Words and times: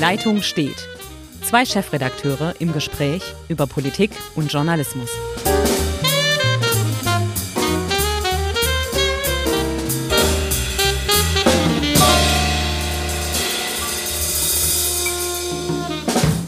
Leitung 0.00 0.42
steht. 0.42 0.86
Zwei 1.42 1.64
Chefredakteure 1.64 2.54
im 2.60 2.72
Gespräch 2.72 3.34
über 3.48 3.66
Politik 3.66 4.12
und 4.36 4.52
Journalismus. 4.52 5.10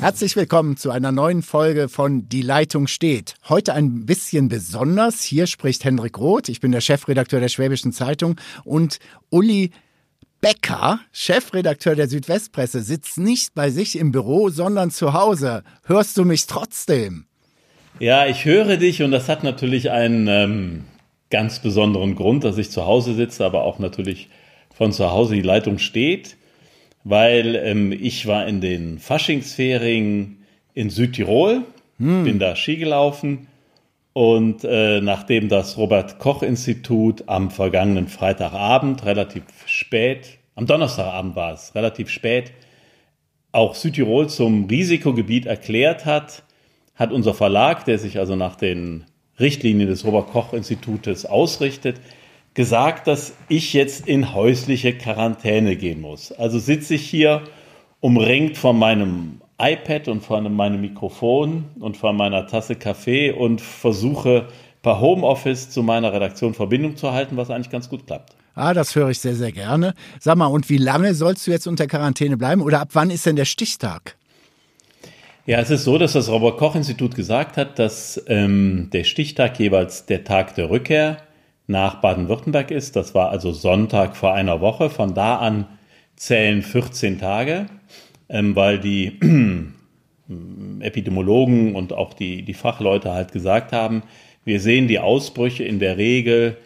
Herzlich 0.00 0.36
willkommen 0.36 0.76
zu 0.76 0.92
einer 0.92 1.10
neuen 1.10 1.42
Folge 1.42 1.88
von 1.88 2.28
Die 2.28 2.42
Leitung 2.42 2.86
steht. 2.86 3.34
Heute 3.48 3.74
ein 3.74 4.06
bisschen 4.06 4.48
besonders. 4.48 5.22
Hier 5.22 5.48
spricht 5.48 5.84
Hendrik 5.84 6.18
Roth. 6.18 6.48
Ich 6.48 6.60
bin 6.60 6.70
der 6.70 6.80
Chefredakteur 6.80 7.40
der 7.40 7.48
Schwäbischen 7.48 7.92
Zeitung 7.92 8.36
und 8.64 9.00
Uli 9.28 9.72
Becker, 10.40 11.00
Chefredakteur 11.12 11.94
der 11.94 12.08
Südwestpresse, 12.08 12.82
sitzt 12.82 13.18
nicht 13.18 13.54
bei 13.54 13.70
sich 13.70 13.98
im 13.98 14.12
Büro, 14.12 14.48
sondern 14.48 14.90
zu 14.90 15.12
Hause. 15.12 15.62
Hörst 15.84 16.16
du 16.16 16.24
mich 16.24 16.46
trotzdem? 16.46 17.26
Ja, 17.98 18.26
ich 18.26 18.44
höre 18.44 18.76
dich 18.76 19.02
und 19.02 19.10
das 19.10 19.28
hat 19.28 19.44
natürlich 19.44 19.90
einen 19.90 20.28
ähm, 20.28 20.84
ganz 21.30 21.58
besonderen 21.58 22.14
Grund, 22.14 22.44
dass 22.44 22.56
ich 22.56 22.70
zu 22.70 22.86
Hause 22.86 23.14
sitze, 23.14 23.44
aber 23.44 23.64
auch 23.64 23.78
natürlich 23.78 24.28
von 24.74 24.92
zu 24.92 25.10
Hause 25.10 25.34
die 25.34 25.42
Leitung 25.42 25.78
steht 25.78 26.36
weil 27.04 27.56
ähm, 27.56 27.92
ich 27.92 28.26
war 28.26 28.46
in 28.46 28.60
den 28.60 28.98
Faschingsferien 28.98 30.44
in 30.74 30.90
Südtirol, 30.90 31.62
hm. 31.98 32.24
bin 32.24 32.38
da 32.38 32.56
Ski 32.56 32.76
gelaufen 32.76 33.46
und 34.12 34.64
äh, 34.64 35.00
nachdem 35.00 35.48
das 35.48 35.76
Robert 35.76 36.18
Koch 36.18 36.42
Institut 36.42 37.28
am 37.28 37.50
vergangenen 37.50 38.08
Freitagabend 38.08 39.04
relativ 39.04 39.44
spät, 39.66 40.38
am 40.56 40.66
Donnerstagabend 40.66 41.36
war 41.36 41.54
es, 41.54 41.74
relativ 41.74 42.10
spät, 42.10 42.52
auch 43.52 43.74
Südtirol 43.74 44.28
zum 44.28 44.66
Risikogebiet 44.66 45.46
erklärt 45.46 46.06
hat, 46.06 46.42
hat 46.94 47.12
unser 47.12 47.34
Verlag, 47.34 47.84
der 47.84 47.98
sich 47.98 48.18
also 48.18 48.36
nach 48.36 48.56
den 48.56 49.04
Richtlinien 49.38 49.88
des 49.88 50.04
Robert 50.04 50.30
Koch 50.30 50.52
Institutes 50.52 51.24
ausrichtet, 51.24 52.00
gesagt, 52.54 53.06
dass 53.06 53.34
ich 53.48 53.72
jetzt 53.72 54.06
in 54.06 54.34
häusliche 54.34 54.92
Quarantäne 54.92 55.76
gehen 55.76 56.00
muss. 56.00 56.32
Also 56.32 56.58
sitze 56.58 56.94
ich 56.94 57.08
hier 57.08 57.42
umringt 58.00 58.58
von 58.58 58.78
meinem 58.78 59.40
iPad 59.60 60.08
und 60.08 60.22
von 60.22 60.52
meinem 60.54 60.80
Mikrofon 60.80 61.64
und 61.78 61.96
von 61.96 62.16
meiner 62.16 62.46
Tasse 62.46 62.76
Kaffee 62.76 63.30
und 63.32 63.60
versuche 63.60 64.48
per 64.82 65.00
Homeoffice 65.00 65.70
zu 65.70 65.82
meiner 65.82 66.12
Redaktion 66.12 66.54
Verbindung 66.54 66.96
zu 66.96 67.12
halten, 67.12 67.36
was 67.36 67.50
eigentlich 67.50 67.70
ganz 67.70 67.88
gut 67.88 68.06
klappt. 68.06 68.34
Ah, 68.54 68.74
das 68.74 68.96
höre 68.96 69.10
ich 69.10 69.18
sehr, 69.20 69.34
sehr 69.34 69.52
gerne. 69.52 69.94
Sag 70.18 70.36
mal, 70.36 70.46
und 70.46 70.68
wie 70.68 70.78
lange 70.78 71.14
sollst 71.14 71.46
du 71.46 71.50
jetzt 71.50 71.66
unter 71.66 71.86
Quarantäne 71.86 72.36
bleiben 72.36 72.62
oder 72.62 72.80
ab 72.80 72.90
wann 72.92 73.10
ist 73.10 73.26
denn 73.26 73.36
der 73.36 73.44
Stichtag? 73.44 74.16
Ja, 75.46 75.58
es 75.58 75.70
ist 75.70 75.84
so, 75.84 75.98
dass 75.98 76.12
das 76.12 76.28
Robert 76.28 76.58
Koch 76.58 76.74
Institut 76.74 77.14
gesagt 77.14 77.56
hat, 77.56 77.78
dass 77.78 78.22
ähm, 78.26 78.88
der 78.92 79.04
Stichtag 79.04 79.58
jeweils 79.58 80.06
der 80.06 80.24
Tag 80.24 80.54
der 80.54 80.70
Rückkehr 80.70 81.18
nach 81.66 81.96
Baden-Württemberg 81.96 82.70
ist. 82.70 82.96
Das 82.96 83.14
war 83.14 83.30
also 83.30 83.52
Sonntag 83.52 84.16
vor 84.16 84.34
einer 84.34 84.60
Woche. 84.60 84.90
Von 84.90 85.14
da 85.14 85.36
an 85.36 85.66
zählen 86.16 86.62
14 86.62 87.18
Tage, 87.18 87.66
ähm, 88.30 88.56
weil 88.56 88.78
die 88.78 89.18
Epidemiologen 90.80 91.74
und 91.74 91.92
auch 91.92 92.14
die, 92.14 92.42
die 92.42 92.54
Fachleute 92.54 93.12
halt 93.12 93.32
gesagt 93.32 93.72
haben, 93.72 94.02
wir 94.44 94.60
sehen 94.60 94.88
die 94.88 94.98
Ausbrüche 94.98 95.64
in 95.64 95.80
der 95.80 95.98
Regel 95.98 96.56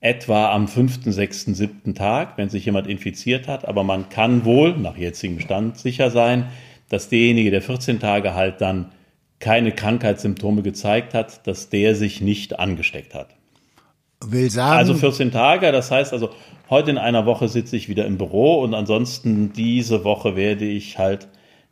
etwa 0.00 0.52
am 0.52 0.68
fünften, 0.68 1.12
sechsten, 1.12 1.54
siebten 1.54 1.94
Tag, 1.94 2.36
wenn 2.36 2.50
sich 2.50 2.66
jemand 2.66 2.86
infiziert 2.86 3.48
hat. 3.48 3.66
Aber 3.66 3.82
man 3.82 4.10
kann 4.10 4.44
wohl 4.44 4.76
nach 4.76 4.98
jetzigem 4.98 5.40
Stand 5.40 5.78
sicher 5.78 6.10
sein, 6.10 6.46
dass 6.90 7.08
derjenige, 7.08 7.50
der 7.50 7.62
14 7.62 7.98
Tage 7.98 8.34
halt 8.34 8.60
dann 8.60 8.92
keine 9.40 9.72
Krankheitssymptome 9.72 10.62
gezeigt 10.62 11.14
hat, 11.14 11.46
dass 11.46 11.70
der 11.70 11.94
sich 11.94 12.20
nicht 12.20 12.58
angesteckt 12.58 13.14
hat 13.14 13.34
will 14.32 14.50
sagen. 14.50 14.78
Also 14.78 14.94
14 14.94 15.30
Tage, 15.30 15.72
das 15.72 15.90
heißt 15.90 16.12
also, 16.12 16.30
heute 16.70 16.90
in 16.90 16.98
einer 16.98 17.26
Woche 17.26 17.48
sitze 17.48 17.76
ich 17.76 17.88
wieder 17.88 18.06
im 18.06 18.18
Büro 18.18 18.60
und 18.62 18.74
ansonsten 18.74 19.52
diese 19.52 20.04
Woche 20.04 20.36
werde 20.36 20.64
ich 20.64 20.98
halt, 20.98 21.28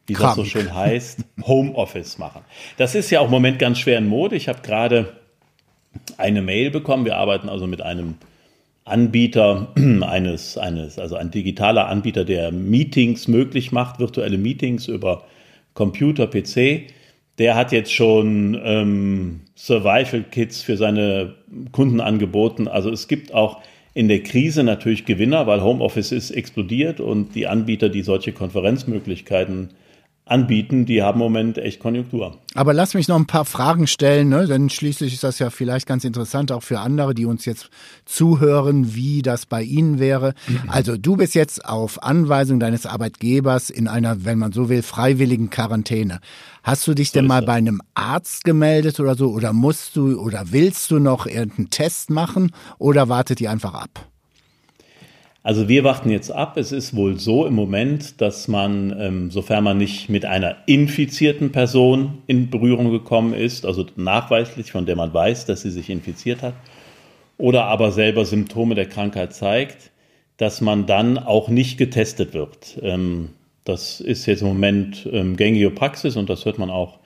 wie 0.07 0.15
Krank. 0.15 0.37
das 0.37 0.37
so 0.37 0.45
schön 0.45 0.75
heißt, 0.75 1.21
Homeoffice 1.47 2.19
machen. 2.19 2.43
Das 2.77 2.95
ist 2.95 3.11
ja 3.11 3.21
auch 3.21 3.27
im 3.27 3.31
Moment 3.31 3.59
ganz 3.59 3.79
schwer 3.79 3.99
in 3.99 4.09
Mode. 4.09 4.37
Ich 4.37 4.49
habe 4.49 4.61
gerade 4.63 5.17
eine 6.17 6.43
Mail 6.43 6.71
bekommen. 6.71 7.05
Wir 7.05 7.17
arbeiten 7.17 7.49
also 7.49 7.67
mit 7.67 7.83
einem 7.83 8.15
Anbieter 8.85 9.69
eines, 9.77 10.59
eines, 10.59 10.99
also 10.99 11.17
ein 11.17 11.31
digitaler 11.31 11.89
Anbieter, 11.89 12.25
der 12.25 12.51
Meetings 12.51 13.29
möglich 13.29 13.73
macht, 13.73 14.01
virtuelle 14.01 14.39
Meetings 14.39 14.89
über 14.89 15.25
Computer, 15.75 16.27
PC 16.27 16.89
der 17.39 17.55
hat 17.55 17.73
jetzt 17.73 17.93
schon 17.93 18.61
ähm, 18.63 19.41
Survival-Kits 19.57 20.63
für 20.63 20.77
seine 20.77 21.35
Kunden 21.73 22.01
angeboten. 22.01 22.69
Also 22.69 22.91
es 22.91 23.09
gibt 23.09 23.33
auch 23.33 23.63
in 23.95 24.09
der 24.09 24.23
Krise 24.23 24.63
natürlich 24.63 25.05
Gewinner, 25.05 25.47
weil 25.47 25.63
Homeoffice 25.63 26.13
ist 26.13 26.31
explodiert 26.31 27.01
und 27.01 27.35
die 27.35 27.47
Anbieter, 27.47 27.89
die 27.89 28.03
solche 28.03 28.33
Konferenzmöglichkeiten 28.33 29.71
anbieten, 30.33 30.87
die 30.87 31.03
haben 31.03 31.21
im 31.21 31.25
Moment 31.25 31.59
echt 31.59 31.79
Konjunktur. 31.79 32.39
Aber 32.55 32.73
lass 32.75 32.95
mich 32.95 33.07
noch 33.07 33.17
ein 33.17 33.27
paar 33.27 33.45
Fragen 33.45 33.87
stellen, 33.87 34.29
ne? 34.29 34.47
denn 34.47 34.71
schließlich 34.71 35.15
ist 35.15 35.23
das 35.23 35.39
ja 35.39 35.51
vielleicht 35.51 35.87
ganz 35.87 36.05
interessant 36.05 36.51
auch 36.51 36.63
für 36.63 36.81
andere, 36.81 37.15
die 37.15 37.27
uns 37.27 37.45
jetzt 37.45 37.71
zuhören, 38.05 38.95
wie 38.95 39.23
das 39.23 39.47
bei 39.47 39.63
Ihnen 39.63 39.99
wäre. 39.99 40.35
Mhm. 40.49 40.63
Also 40.69 40.97
du 40.97 41.17
bist 41.17 41.35
jetzt 41.35 41.65
auf 41.65 42.03
Anweisung 42.03 42.59
deines 42.59 42.87
Arbeitgebers 42.87 43.71
in 43.71 43.89
einer, 43.89 44.25
wenn 44.25 44.39
man 44.39 44.53
so 44.53 44.69
will, 44.69 44.83
freiwilligen 44.83 45.51
Quarantäne. 45.51 46.21
Hast 46.63 46.87
du 46.87 46.95
dich 46.95 47.11
so 47.11 47.21
denn 47.21 47.27
mal 47.27 47.41
das. 47.41 47.47
bei 47.47 47.55
einem 47.55 47.81
Arzt 47.95 48.45
gemeldet 48.45 48.99
oder 49.01 49.15
so 49.15 49.31
oder 49.31 49.53
musst 49.53 49.97
du 49.97 50.19
oder 50.19 50.45
willst 50.51 50.91
du 50.91 50.99
noch 50.99 51.27
irgendeinen 51.27 51.71
Test 51.71 52.11
machen 52.11 52.53
oder 52.79 53.09
wartet 53.09 53.41
ihr 53.41 53.51
einfach 53.51 53.75
ab? 53.75 54.12
Also 55.45 55.69
wir 55.69 55.83
warten 55.83 56.11
jetzt 56.11 56.31
ab. 56.31 56.57
Es 56.57 56.71
ist 56.71 56.95
wohl 56.95 57.19
so 57.19 57.47
im 57.47 57.55
Moment, 57.55 58.21
dass 58.21 58.47
man, 58.47 58.95
ähm, 58.99 59.31
sofern 59.31 59.65
man 59.65 59.79
nicht 59.79 60.09
mit 60.09 60.25
einer 60.25 60.57
infizierten 60.67 61.51
Person 61.51 62.19
in 62.29 62.49
Berührung 62.49 62.91
gekommen 62.93 63.35
ist, 63.35 63.67
also 63.67 63.85
nachweislich, 63.97 64.71
von 64.71 64.87
der 64.87 64.95
man 64.95 65.13
weiß, 65.13 65.47
dass 65.47 65.63
sie 65.63 65.71
sich 65.71 65.91
infiziert 65.91 66.43
hat, 66.43 66.55
oder 67.39 67.65
aber 67.65 67.91
selber 67.91 68.25
Symptome 68.25 68.77
der 68.77 68.87
Krankheit 68.87 69.35
zeigt, 69.35 69.91
dass 70.37 70.61
man 70.61 70.87
dann 70.87 71.19
auch 71.19 71.49
nicht 71.49 71.77
getestet 71.77 72.35
wird. 72.35 72.79
Ähm, 72.81 73.31
das 73.65 74.01
ist 74.01 74.27
jetzt 74.27 74.43
im 74.43 74.49
Moment 74.49 75.09
ähm, 75.13 75.37
gängige 75.37 75.71
Praxis 75.71 76.17
und 76.17 76.31
das 76.31 76.45
hört 76.45 76.59
man 76.59 76.71
auch 76.71 76.99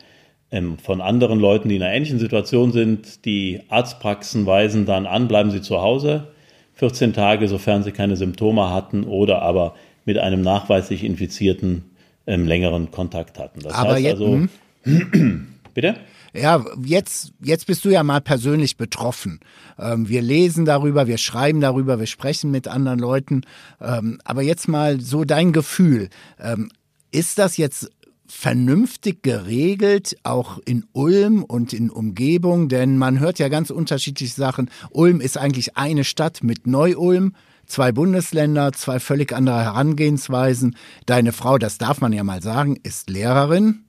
von 0.83 1.01
anderen 1.01 1.41
Leuten, 1.41 1.69
die 1.69 1.77
in 1.77 1.83
einer 1.83 1.93
ähnlichen 1.93 2.21
Situation 2.21 2.71
sind. 2.71 3.25
Die 3.25 3.63
Arztpraxen 3.69 4.47
weisen 4.47 4.87
dann 4.87 5.05
an, 5.05 5.27
bleiben 5.27 5.51
Sie 5.51 5.61
zu 5.61 5.83
Hause 5.83 6.29
14 6.77 7.13
Tage, 7.13 7.49
sofern 7.49 7.83
sie 7.83 7.93
keine 7.93 8.17
Symptome 8.17 8.71
hatten 8.71 9.05
oder 9.05 9.43
aber 9.43 9.75
mit 10.05 10.19
einem 10.19 10.43
nachweislich 10.43 11.05
Infizierten 11.05 11.91
ähm, 12.27 12.47
längeren 12.47 12.91
Kontakt 12.91 13.39
hatten. 13.39 13.61
Das 13.61 13.75
aber 13.75 13.95
heißt 13.95 14.03
jetzt, 14.03 14.21
also, 14.21 14.49
hm? 14.85 15.47
bitte? 15.75 15.97
Ja, 16.35 16.65
jetzt, 16.85 17.33
jetzt 17.43 17.67
bist 17.67 17.85
du 17.85 17.89
ja 17.89 18.03
mal 18.03 18.21
persönlich 18.21 18.77
betroffen. 18.77 19.41
Ähm, 19.79 20.09
wir 20.09 20.21
lesen 20.21 20.67
darüber, 20.67 21.07
wir 21.07 21.19
schreiben 21.19 21.61
darüber, 21.61 21.99
wir 21.99 22.07
sprechen 22.07 22.51
mit 22.51 22.69
anderen 22.69 22.99
Leuten. 22.99 23.43
Ähm, 23.81 24.19
aber 24.25 24.43
jetzt 24.43 24.69
mal 24.69 25.01
so 25.01 25.25
dein 25.25 25.53
Gefühl. 25.53 26.11
Ähm, 26.39 26.69
ist 27.11 27.39
das 27.39 27.57
jetzt 27.57 27.91
vernünftig 28.29 29.23
geregelt, 29.23 30.17
auch 30.23 30.59
in 30.65 30.85
Ulm 30.93 31.43
und 31.45 31.73
in 31.73 31.91
Umgebung, 31.91 32.69
denn 32.69 32.99
man 32.99 33.21
hört 33.21 33.39
ja 33.39 33.49
ganz 33.49 33.71
unterschiedliche 33.71 34.35
Sachen. 34.35 34.71
Ulm 34.91 35.21
ist 35.21 35.39
eigentlich 35.39 35.77
eine 35.77 36.05
Stadt 36.05 36.43
mit 36.43 36.67
Neu-Ulm, 36.67 37.35
zwei 37.67 37.93
Bundesländer, 37.93 38.73
zwei 38.73 39.01
völlig 39.01 39.33
andere 39.33 39.63
Herangehensweisen. 39.63 40.77
Deine 41.07 41.33
Frau, 41.33 41.59
das 41.59 41.79
darf 41.79 42.01
man 42.01 42.13
ja 42.13 42.25
mal 42.25 42.43
sagen, 42.43 42.79
ist 42.83 43.11
Lehrerin. 43.11 43.81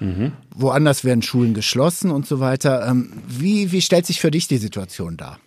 Mhm. 0.00 0.32
Woanders 0.54 1.04
werden 1.04 1.22
Schulen 1.22 1.54
geschlossen 1.54 2.10
und 2.10 2.26
so 2.26 2.40
weiter. 2.40 2.86
Ähm, 2.88 3.12
wie, 3.28 3.72
wie 3.72 3.80
stellt 3.80 4.06
sich 4.06 4.20
für 4.20 4.30
dich 4.30 4.48
die 4.48 4.58
Situation 4.58 5.16
dar? 5.16 5.38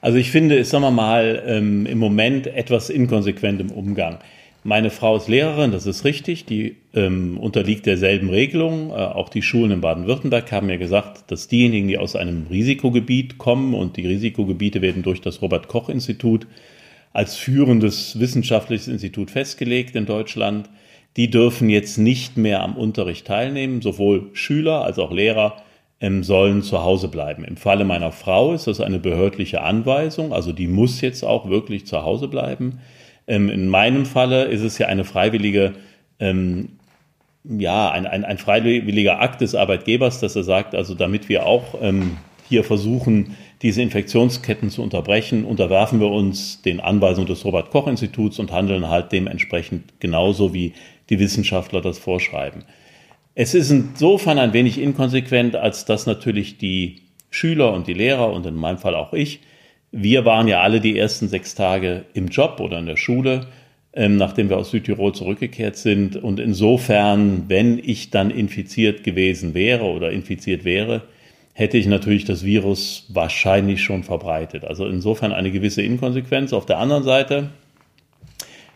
Also 0.00 0.16
ich 0.16 0.30
finde, 0.30 0.56
ist, 0.56 0.70
sagen 0.70 0.84
wir 0.84 0.90
mal, 0.90 1.42
ähm, 1.46 1.84
im 1.84 1.98
Moment 1.98 2.46
etwas 2.46 2.88
inkonsequent 2.88 3.60
im 3.60 3.70
Umgang. 3.70 4.18
Meine 4.62 4.90
Frau 4.90 5.16
ist 5.16 5.26
Lehrerin, 5.26 5.72
das 5.72 5.86
ist 5.86 6.04
richtig, 6.04 6.44
die 6.44 6.76
ähm, 6.92 7.38
unterliegt 7.38 7.86
derselben 7.86 8.28
Regelung. 8.28 8.90
Äh, 8.90 8.94
auch 8.94 9.30
die 9.30 9.40
Schulen 9.40 9.70
in 9.70 9.80
Baden-Württemberg 9.80 10.52
haben 10.52 10.68
ja 10.68 10.76
gesagt, 10.76 11.30
dass 11.30 11.48
diejenigen, 11.48 11.88
die 11.88 11.96
aus 11.96 12.14
einem 12.14 12.46
Risikogebiet 12.50 13.38
kommen 13.38 13.72
und 13.72 13.96
die 13.96 14.06
Risikogebiete 14.06 14.82
werden 14.82 15.02
durch 15.02 15.22
das 15.22 15.40
Robert 15.40 15.68
Koch 15.68 15.88
Institut 15.88 16.46
als 17.14 17.36
führendes 17.36 18.20
wissenschaftliches 18.20 18.86
Institut 18.86 19.30
festgelegt 19.30 19.96
in 19.96 20.04
Deutschland, 20.04 20.68
die 21.16 21.30
dürfen 21.30 21.70
jetzt 21.70 21.96
nicht 21.96 22.36
mehr 22.36 22.62
am 22.62 22.76
Unterricht 22.76 23.26
teilnehmen. 23.26 23.80
Sowohl 23.80 24.28
Schüler 24.34 24.84
als 24.84 24.98
auch 24.98 25.10
Lehrer 25.10 25.56
ähm, 26.02 26.22
sollen 26.22 26.62
zu 26.62 26.84
Hause 26.84 27.08
bleiben. 27.08 27.44
Im 27.44 27.56
Falle 27.56 27.86
meiner 27.86 28.12
Frau 28.12 28.52
ist 28.52 28.66
das 28.66 28.80
eine 28.80 28.98
behördliche 28.98 29.62
Anweisung, 29.62 30.34
also 30.34 30.52
die 30.52 30.66
muss 30.66 31.00
jetzt 31.00 31.24
auch 31.24 31.48
wirklich 31.48 31.86
zu 31.86 32.02
Hause 32.02 32.28
bleiben. 32.28 32.80
Ähm, 33.30 33.48
in 33.48 33.68
meinem 33.68 34.06
Falle 34.06 34.44
ist 34.44 34.62
es 34.62 34.76
ja 34.78 34.88
eine 34.88 35.04
freiwillige 35.04 35.74
ähm, 36.18 36.70
ja, 37.44 37.90
ein, 37.90 38.06
ein, 38.06 38.24
ein 38.24 38.38
freiwilliger 38.38 39.20
Akt 39.20 39.40
des 39.40 39.54
Arbeitgebers, 39.54 40.20
dass 40.20 40.36
er 40.36 40.42
sagt, 40.44 40.74
also 40.74 40.94
damit 40.94 41.28
wir 41.28 41.46
auch 41.46 41.74
ähm, 41.80 42.18
hier 42.48 42.64
versuchen, 42.64 43.36
diese 43.62 43.82
Infektionsketten 43.82 44.68
zu 44.68 44.82
unterbrechen, 44.82 45.44
unterwerfen 45.44 46.00
wir 46.00 46.08
uns 46.08 46.60
den 46.62 46.80
Anweisungen 46.80 47.26
des 47.26 47.44
Robert 47.44 47.70
Koch 47.70 47.86
Instituts 47.86 48.38
und 48.38 48.52
handeln 48.52 48.88
halt 48.88 49.12
dementsprechend 49.12 50.00
genauso, 50.00 50.52
wie 50.52 50.74
die 51.08 51.18
Wissenschaftler 51.18 51.80
das 51.80 51.98
vorschreiben. 51.98 52.64
Es 53.34 53.54
ist 53.54 53.70
insofern 53.70 54.38
ein 54.38 54.52
wenig 54.52 54.78
inkonsequent, 54.78 55.56
als 55.56 55.84
dass 55.84 56.06
natürlich 56.06 56.58
die 56.58 57.02
Schüler 57.30 57.72
und 57.72 57.86
die 57.86 57.94
Lehrer 57.94 58.32
und 58.32 58.44
in 58.44 58.54
meinem 58.54 58.78
Fall 58.78 58.94
auch 58.94 59.12
ich, 59.12 59.40
wir 59.92 60.24
waren 60.24 60.48
ja 60.48 60.60
alle 60.60 60.80
die 60.80 60.98
ersten 60.98 61.28
sechs 61.28 61.54
Tage 61.54 62.04
im 62.14 62.28
Job 62.28 62.60
oder 62.60 62.78
in 62.78 62.86
der 62.86 62.96
Schule 62.96 63.46
ähm, 63.92 64.16
nachdem 64.16 64.48
wir 64.48 64.56
aus 64.56 64.70
Südtirol 64.70 65.14
zurückgekehrt 65.14 65.76
sind. 65.76 66.16
Und 66.16 66.38
insofern, 66.38 67.48
wenn 67.48 67.78
ich 67.78 68.10
dann 68.10 68.30
infiziert 68.30 69.02
gewesen 69.02 69.54
wäre 69.54 69.84
oder 69.84 70.12
infiziert 70.12 70.64
wäre, 70.64 71.02
hätte 71.54 71.76
ich 71.76 71.86
natürlich 71.86 72.24
das 72.24 72.44
Virus 72.44 73.06
wahrscheinlich 73.08 73.82
schon 73.82 74.04
verbreitet. 74.04 74.64
Also 74.64 74.86
insofern 74.86 75.32
eine 75.32 75.50
gewisse 75.50 75.82
Inkonsequenz. 75.82 76.52
Auf 76.52 76.66
der 76.66 76.78
anderen 76.78 77.02
Seite 77.02 77.50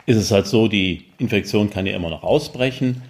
ist 0.06 0.16
es 0.16 0.32
halt 0.32 0.46
so, 0.46 0.68
die 0.68 1.04
Infektion 1.18 1.70
kann 1.70 1.86
ja 1.86 1.94
immer 1.94 2.10
noch 2.10 2.24
ausbrechen. 2.24 3.02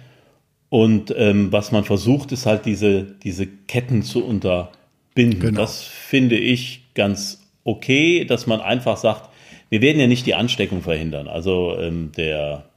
Und 0.69 1.13
ähm, 1.17 1.51
was 1.51 1.71
man 1.71 1.83
versucht, 1.83 2.31
ist 2.31 2.45
halt 2.45 2.65
diese, 2.65 3.03
diese 3.03 3.47
Ketten 3.47 4.03
zu 4.03 4.23
unterbinden. 4.23 5.39
Genau. 5.39 5.61
Das 5.61 5.83
finde 5.83 6.37
ich 6.37 6.93
ganz 6.93 7.44
okay, 7.65 8.23
dass 8.23 8.47
man 8.47 8.61
einfach 8.61 8.95
sagt, 8.95 9.29
wir 9.69 9.81
werden 9.81 9.99
ja 9.99 10.07
nicht 10.07 10.25
die 10.25 10.35
Ansteckung 10.35 10.81
verhindern. 10.81 11.27
Also 11.27 11.77
ähm, 11.77 12.11
der 12.15 12.69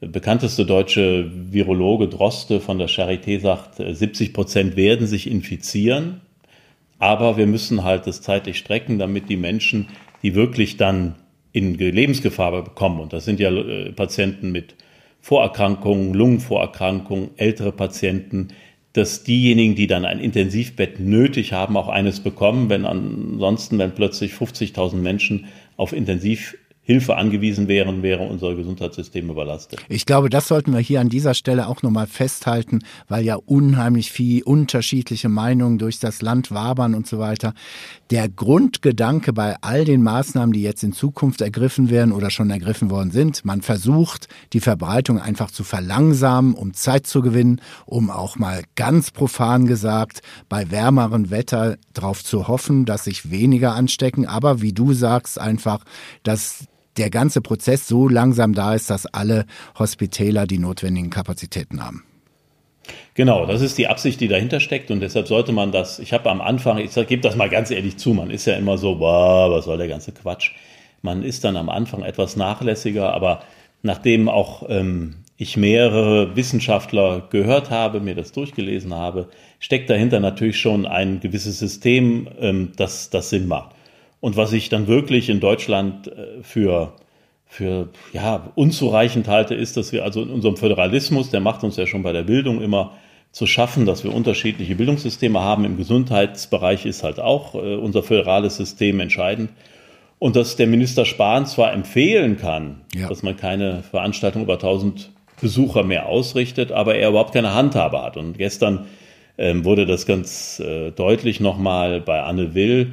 bekannteste 0.00 0.66
deutsche 0.66 1.30
Virologe 1.32 2.08
Droste 2.08 2.60
von 2.60 2.78
der 2.78 2.88
Charité 2.88 3.40
sagt, 3.40 3.76
70 3.76 4.28
äh, 4.28 4.32
Prozent 4.32 4.76
werden 4.76 5.06
sich 5.06 5.30
infizieren, 5.30 6.20
aber 6.98 7.36
wir 7.36 7.46
müssen 7.46 7.84
halt 7.84 8.06
das 8.06 8.20
zeitlich 8.20 8.58
strecken, 8.58 8.98
damit 8.98 9.28
die 9.28 9.36
Menschen, 9.36 9.88
die 10.22 10.34
wirklich 10.34 10.76
dann 10.76 11.14
in 11.52 11.74
Lebensgefahr 11.78 12.62
bekommen, 12.62 13.00
und 13.00 13.12
das 13.12 13.24
sind 13.24 13.38
ja 13.38 13.50
äh, 13.50 13.92
Patienten 13.92 14.50
mit 14.50 14.74
Vorerkrankungen, 15.20 16.14
Lungenvorerkrankungen, 16.14 17.30
ältere 17.36 17.70
Patienten, 17.70 18.48
dass 18.92 19.24
diejenigen, 19.24 19.74
die 19.74 19.86
dann 19.86 20.04
ein 20.04 20.20
Intensivbett 20.20 21.00
nötig 21.00 21.52
haben, 21.52 21.76
auch 21.76 21.88
eines 21.88 22.20
bekommen, 22.20 22.68
wenn 22.68 22.84
ansonsten, 22.84 23.78
wenn 23.78 23.94
plötzlich 23.94 24.32
50.000 24.32 24.96
Menschen 24.96 25.46
auf 25.76 25.92
Intensiv 25.92 26.56
Hilfe 26.84 27.16
angewiesen 27.16 27.68
wären, 27.68 28.02
wäre 28.02 28.24
unser 28.24 28.56
Gesundheitssystem 28.56 29.30
überlastet. 29.30 29.78
Ich 29.88 30.04
glaube, 30.04 30.28
das 30.30 30.48
sollten 30.48 30.72
wir 30.72 30.80
hier 30.80 31.00
an 31.00 31.08
dieser 31.08 31.34
Stelle 31.34 31.68
auch 31.68 31.82
nochmal 31.82 32.08
festhalten, 32.08 32.80
weil 33.06 33.24
ja 33.24 33.36
unheimlich 33.36 34.10
viel 34.10 34.42
unterschiedliche 34.42 35.28
Meinungen 35.28 35.78
durch 35.78 36.00
das 36.00 36.22
Land 36.22 36.50
wabern 36.50 36.94
und 36.94 37.06
so 37.06 37.20
weiter. 37.20 37.54
Der 38.10 38.28
Grundgedanke 38.28 39.32
bei 39.32 39.54
all 39.60 39.84
den 39.84 40.02
Maßnahmen, 40.02 40.52
die 40.52 40.62
jetzt 40.62 40.82
in 40.82 40.92
Zukunft 40.92 41.40
ergriffen 41.40 41.88
werden 41.88 42.10
oder 42.10 42.30
schon 42.30 42.50
ergriffen 42.50 42.90
worden 42.90 43.12
sind, 43.12 43.44
man 43.44 43.62
versucht, 43.62 44.26
die 44.52 44.60
Verbreitung 44.60 45.20
einfach 45.20 45.52
zu 45.52 45.62
verlangsamen, 45.62 46.54
um 46.54 46.74
Zeit 46.74 47.06
zu 47.06 47.22
gewinnen, 47.22 47.60
um 47.86 48.10
auch 48.10 48.34
mal 48.34 48.64
ganz 48.74 49.12
profan 49.12 49.66
gesagt, 49.66 50.20
bei 50.48 50.72
wärmerem 50.72 51.30
Wetter 51.30 51.76
darauf 51.92 52.24
zu 52.24 52.48
hoffen, 52.48 52.86
dass 52.86 53.04
sich 53.04 53.30
weniger 53.30 53.74
anstecken. 53.76 54.26
Aber 54.26 54.62
wie 54.62 54.72
du 54.72 54.92
sagst, 54.94 55.38
einfach, 55.38 55.84
dass 56.24 56.66
der 56.96 57.10
ganze 57.10 57.40
Prozess 57.40 57.88
so 57.88 58.08
langsam 58.08 58.54
da 58.54 58.74
ist, 58.74 58.90
dass 58.90 59.06
alle 59.06 59.46
Hospitäler 59.78 60.46
die 60.46 60.58
notwendigen 60.58 61.10
Kapazitäten 61.10 61.84
haben. 61.84 62.04
Genau, 63.14 63.46
das 63.46 63.60
ist 63.60 63.78
die 63.78 63.88
Absicht, 63.88 64.20
die 64.20 64.28
dahinter 64.28 64.58
steckt 64.58 64.90
und 64.90 65.00
deshalb 65.00 65.28
sollte 65.28 65.52
man 65.52 65.70
das, 65.70 65.98
ich 65.98 66.12
habe 66.12 66.30
am 66.30 66.40
Anfang, 66.40 66.78
ich 66.78 66.94
gebe 66.94 67.22
das 67.22 67.36
mal 67.36 67.48
ganz 67.48 67.70
ehrlich 67.70 67.98
zu, 67.98 68.14
man 68.14 68.30
ist 68.30 68.46
ja 68.46 68.54
immer 68.54 68.78
so, 68.78 68.96
boah, 68.96 69.50
was 69.50 69.66
soll 69.66 69.78
der 69.78 69.88
ganze 69.88 70.12
Quatsch. 70.12 70.52
Man 71.02 71.22
ist 71.22 71.44
dann 71.44 71.56
am 71.56 71.68
Anfang 71.68 72.02
etwas 72.02 72.36
nachlässiger, 72.36 73.12
aber 73.12 73.42
nachdem 73.82 74.28
auch 74.28 74.64
ähm, 74.68 75.16
ich 75.36 75.56
mehrere 75.56 76.36
Wissenschaftler 76.36 77.26
gehört 77.30 77.70
habe, 77.70 78.00
mir 78.00 78.14
das 78.14 78.32
durchgelesen 78.32 78.94
habe, 78.94 79.28
steckt 79.58 79.90
dahinter 79.90 80.20
natürlich 80.20 80.58
schon 80.58 80.86
ein 80.86 81.20
gewisses 81.20 81.58
System, 81.58 82.28
ähm, 82.40 82.72
das, 82.76 83.10
das 83.10 83.30
Sinn 83.30 83.48
macht. 83.48 83.74
Und 84.22 84.36
was 84.36 84.52
ich 84.52 84.68
dann 84.68 84.86
wirklich 84.86 85.28
in 85.28 85.40
Deutschland 85.40 86.06
äh, 86.06 86.42
für, 86.42 86.92
für 87.44 87.88
ja, 88.12 88.52
unzureichend 88.54 89.26
halte, 89.26 89.56
ist, 89.56 89.76
dass 89.76 89.90
wir 89.90 90.04
also 90.04 90.22
in 90.22 90.30
unserem 90.30 90.56
Föderalismus, 90.56 91.30
der 91.30 91.40
macht 91.40 91.64
uns 91.64 91.76
ja 91.76 91.88
schon 91.88 92.04
bei 92.04 92.12
der 92.12 92.22
Bildung 92.22 92.62
immer 92.62 92.92
zu 93.32 93.46
schaffen, 93.46 93.84
dass 93.84 94.04
wir 94.04 94.14
unterschiedliche 94.14 94.76
Bildungssysteme 94.76 95.40
haben. 95.40 95.64
Im 95.64 95.76
Gesundheitsbereich 95.76 96.86
ist 96.86 97.02
halt 97.02 97.18
auch 97.18 97.56
äh, 97.56 97.74
unser 97.74 98.04
föderales 98.04 98.56
System 98.56 99.00
entscheidend. 99.00 99.50
Und 100.20 100.36
dass 100.36 100.54
der 100.54 100.68
Minister 100.68 101.04
Spahn 101.04 101.46
zwar 101.46 101.72
empfehlen 101.72 102.36
kann, 102.36 102.82
ja. 102.94 103.08
dass 103.08 103.24
man 103.24 103.36
keine 103.36 103.82
Veranstaltung 103.82 104.42
über 104.42 104.54
1000 104.54 105.10
Besucher 105.40 105.82
mehr 105.82 106.06
ausrichtet, 106.06 106.70
aber 106.70 106.94
er 106.94 107.08
überhaupt 107.08 107.32
keine 107.32 107.54
Handhabe 107.54 108.00
hat. 108.00 108.16
Und 108.16 108.38
gestern 108.38 108.86
ähm, 109.36 109.64
wurde 109.64 109.84
das 109.84 110.06
ganz 110.06 110.60
äh, 110.60 110.92
deutlich 110.92 111.40
nochmal 111.40 112.00
bei 112.00 112.22
Anne 112.22 112.54
Will, 112.54 112.92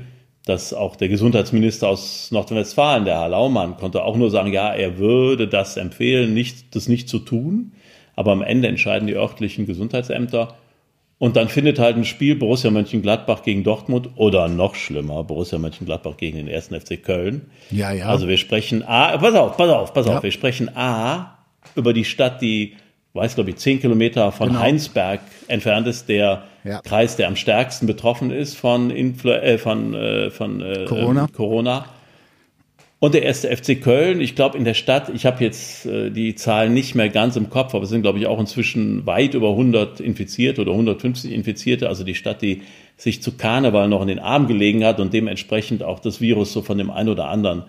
dass 0.49 0.73
auch 0.73 0.95
der 0.95 1.09
Gesundheitsminister 1.09 1.87
aus 1.87 2.31
Nordrhein-Westfalen, 2.31 3.05
der 3.05 3.21
Herr 3.21 3.29
Laumann, 3.29 3.77
konnte 3.77 4.03
auch 4.03 4.17
nur 4.17 4.31
sagen, 4.31 4.51
ja, 4.51 4.73
er 4.73 4.97
würde 4.97 5.47
das 5.47 5.77
empfehlen, 5.77 6.33
nicht, 6.33 6.75
das 6.75 6.87
nicht 6.87 7.07
zu 7.07 7.19
tun. 7.19 7.73
Aber 8.15 8.31
am 8.31 8.41
Ende 8.41 8.67
entscheiden 8.67 9.07
die 9.07 9.15
örtlichen 9.15 9.67
Gesundheitsämter. 9.67 10.55
Und 11.19 11.35
dann 11.35 11.49
findet 11.49 11.77
halt 11.77 11.97
ein 11.97 12.05
Spiel 12.05 12.35
Borussia 12.35 12.71
Mönchengladbach 12.71 13.43
gegen 13.43 13.63
Dortmund 13.63 14.09
oder 14.15 14.47
noch 14.47 14.73
schlimmer, 14.73 15.23
Borussia 15.23 15.59
Mönchengladbach 15.59 16.17
gegen 16.17 16.37
den 16.37 16.47
ersten 16.47 16.79
FC 16.79 17.01
Köln. 17.01 17.51
Ja, 17.69 17.91
ja. 17.91 18.07
Also 18.07 18.27
wir 18.27 18.37
sprechen 18.37 18.83
A, 18.83 19.17
pass 19.17 19.35
auf, 19.35 19.55
pass 19.55 19.69
auf, 19.69 19.93
pass 19.93 20.07
ja. 20.07 20.17
auf, 20.17 20.23
wir 20.23 20.31
sprechen 20.31 20.75
A 20.75 21.37
über 21.75 21.93
die 21.93 22.05
Stadt, 22.05 22.41
die 22.41 22.73
weiß, 23.13 23.35
glaube 23.35 23.49
ich, 23.49 23.57
zehn 23.57 23.79
Kilometer 23.79 24.31
von 24.31 24.49
genau. 24.49 24.59
Heinsberg 24.59 25.21
entfernt 25.47 25.87
ist, 25.87 26.09
der 26.09 26.43
ja. 26.63 26.81
Kreis, 26.81 27.15
der 27.15 27.27
am 27.27 27.35
stärksten 27.35 27.87
betroffen 27.87 28.31
ist 28.31 28.55
von, 28.55 28.91
Influ 28.91 29.31
äh, 29.31 29.57
von, 29.57 29.93
äh, 29.93 30.29
von 30.29 30.61
äh, 30.61 30.85
Corona. 30.85 31.21
Ähm, 31.23 31.31
Corona. 31.31 31.85
Und 33.01 33.13
der 33.13 33.23
erste 33.23 33.55
FC 33.55 33.81
Köln, 33.81 34.19
ich 34.19 34.35
glaube 34.35 34.57
in 34.57 34.65
der 34.65 34.73
Stadt, 34.73 35.09
ich 35.09 35.25
habe 35.25 35.41
jetzt 35.41 35.85
äh, 35.85 36.11
die 36.11 36.35
Zahlen 36.35 36.73
nicht 36.73 36.95
mehr 36.95 37.07
ganz 37.07 37.37
im 37.37 37.49
Kopf, 37.49 37.73
aber 37.73 37.85
es 37.85 37.89
sind 37.89 38.01
glaube 38.01 38.19
ich 38.19 38.27
auch 38.27 38.39
inzwischen 38.39 39.05
weit 39.05 39.33
über 39.35 39.51
100 39.51 40.01
Infizierte 40.01 40.61
oder 40.61 40.73
150 40.73 41.31
Infizierte, 41.31 41.87
also 41.87 42.03
die 42.03 42.15
Stadt, 42.15 42.41
die 42.41 42.63
sich 42.97 43.23
zu 43.23 43.37
Karneval 43.37 43.87
noch 43.87 44.01
in 44.01 44.09
den 44.09 44.19
Arm 44.19 44.47
gelegen 44.47 44.83
hat 44.83 44.99
und 44.99 45.13
dementsprechend 45.13 45.81
auch 45.81 45.99
das 45.99 46.19
Virus 46.19 46.51
so 46.51 46.61
von 46.61 46.77
dem 46.77 46.91
einen 46.91 47.07
oder 47.07 47.29
anderen 47.29 47.63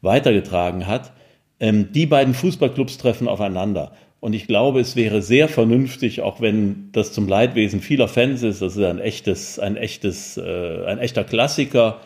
weitergetragen 0.00 0.88
hat. 0.88 1.12
Ähm, 1.60 1.92
die 1.92 2.06
beiden 2.06 2.34
Fußballclubs 2.34 2.98
treffen 2.98 3.28
aufeinander. 3.28 3.92
Und 4.22 4.34
ich 4.34 4.46
glaube, 4.46 4.78
es 4.78 4.94
wäre 4.94 5.20
sehr 5.20 5.48
vernünftig, 5.48 6.20
auch 6.20 6.40
wenn 6.40 6.90
das 6.92 7.12
zum 7.12 7.26
Leidwesen 7.26 7.80
vieler 7.80 8.06
Fans 8.06 8.44
ist, 8.44 8.62
das 8.62 8.76
ist 8.76 8.84
ein 8.84 9.00
echtes, 9.00 9.58
ein 9.58 9.76
echtes, 9.76 10.36
äh, 10.36 10.84
ein 10.86 11.00
echter 11.00 11.24
Klassiker, 11.24 11.98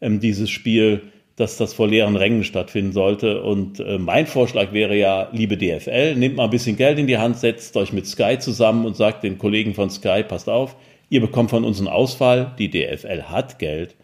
ähm, 0.00 0.20
dieses 0.20 0.48
Spiel, 0.48 1.02
dass 1.34 1.56
das 1.56 1.74
vor 1.74 1.88
leeren 1.88 2.14
Rängen 2.14 2.44
stattfinden 2.44 2.92
sollte. 2.92 3.42
Und 3.42 3.80
äh, 3.80 3.98
mein 3.98 4.28
Vorschlag 4.28 4.72
wäre 4.72 4.96
ja, 4.96 5.28
liebe 5.32 5.56
DFL, 5.56 6.14
nehmt 6.14 6.36
mal 6.36 6.44
ein 6.44 6.50
bisschen 6.50 6.76
Geld 6.76 7.00
in 7.00 7.08
die 7.08 7.18
Hand, 7.18 7.36
setzt 7.36 7.76
euch 7.76 7.92
mit 7.92 8.06
Sky 8.06 8.38
zusammen 8.38 8.86
und 8.86 8.94
sagt 8.94 9.24
den 9.24 9.36
Kollegen 9.36 9.74
von 9.74 9.90
Sky, 9.90 10.22
passt 10.22 10.48
auf, 10.48 10.76
ihr 11.10 11.20
bekommt 11.20 11.50
von 11.50 11.64
uns 11.64 11.80
einen 11.80 11.88
Ausfall, 11.88 12.54
die 12.60 12.70
DFL 12.70 13.24
hat 13.24 13.58
Geld. 13.58 13.96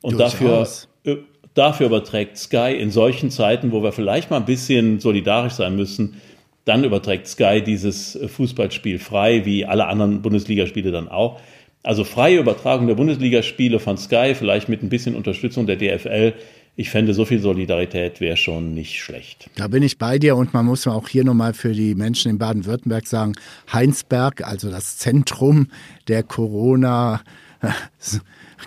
Und 0.00 0.18
dafür, 0.18 0.66
äh, 1.04 1.16
dafür 1.52 1.88
überträgt 1.88 2.38
Sky 2.38 2.74
in 2.74 2.90
solchen 2.90 3.30
Zeiten, 3.30 3.70
wo 3.70 3.82
wir 3.82 3.92
vielleicht 3.92 4.30
mal 4.30 4.38
ein 4.38 4.46
bisschen 4.46 4.98
solidarisch 4.98 5.52
sein 5.52 5.76
müssen, 5.76 6.16
dann 6.64 6.84
überträgt 6.84 7.26
Sky 7.26 7.62
dieses 7.64 8.16
äh, 8.16 8.28
Fußballspiel 8.28 8.98
frei, 8.98 9.44
wie 9.44 9.64
alle 9.66 9.86
anderen 9.86 10.22
Bundesligaspiele 10.22 10.90
dann 10.90 11.08
auch. 11.08 11.40
Also 11.82 12.04
freie 12.04 12.38
Übertragung 12.38 12.86
der 12.86 12.94
Bundesligaspiele 12.94 13.80
von 13.80 13.98
Sky, 13.98 14.34
vielleicht 14.36 14.68
mit 14.68 14.82
ein 14.82 14.88
bisschen 14.88 15.16
Unterstützung 15.16 15.66
der 15.66 15.76
DFL. 15.76 16.34
Ich 16.76 16.90
fände, 16.90 17.12
so 17.12 17.24
viel 17.24 17.40
Solidarität 17.40 18.20
wäre 18.20 18.36
schon 18.36 18.72
nicht 18.72 19.02
schlecht. 19.02 19.50
Da 19.56 19.68
bin 19.68 19.82
ich 19.82 19.98
bei 19.98 20.18
dir 20.18 20.36
und 20.36 20.54
man 20.54 20.64
muss 20.64 20.86
auch 20.86 21.08
hier 21.08 21.24
nochmal 21.24 21.52
für 21.52 21.72
die 21.72 21.94
Menschen 21.94 22.30
in 22.30 22.38
Baden-Württemberg 22.38 23.06
sagen, 23.06 23.34
Heinsberg, 23.72 24.46
also 24.46 24.70
das 24.70 24.96
Zentrum 24.98 25.68
der 26.08 26.22
Corona- 26.22 27.20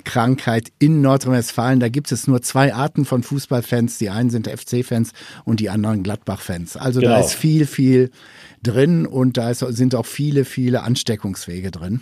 Krankheit 0.04 0.72
in 0.80 1.02
Nordrhein-Westfalen. 1.02 1.80
Da 1.80 1.90
gibt 1.90 2.12
es 2.12 2.28
nur 2.28 2.42
zwei 2.42 2.74
Arten 2.74 3.06
von 3.06 3.24
Fußballfans. 3.24 3.98
Die 3.98 4.10
einen 4.10 4.30
sind 4.30 4.48
FC-Fans 4.48 5.14
und 5.46 5.60
die 5.60 5.70
anderen 5.70 6.04
Gladbach-Fans. 6.04 6.78
Also 6.78 7.00
genau. 7.00 7.14
da 7.14 7.20
ist 7.22 7.34
viel, 7.34 7.66
viel 7.66 8.12
drin 8.62 9.06
und 9.06 9.38
da 9.38 9.52
ist, 9.52 9.60
sind 9.60 9.96
auch 9.96 10.06
viele, 10.06 10.46
viele 10.46 10.84
Ansteckungswege 10.84 11.72
drin. 11.72 12.02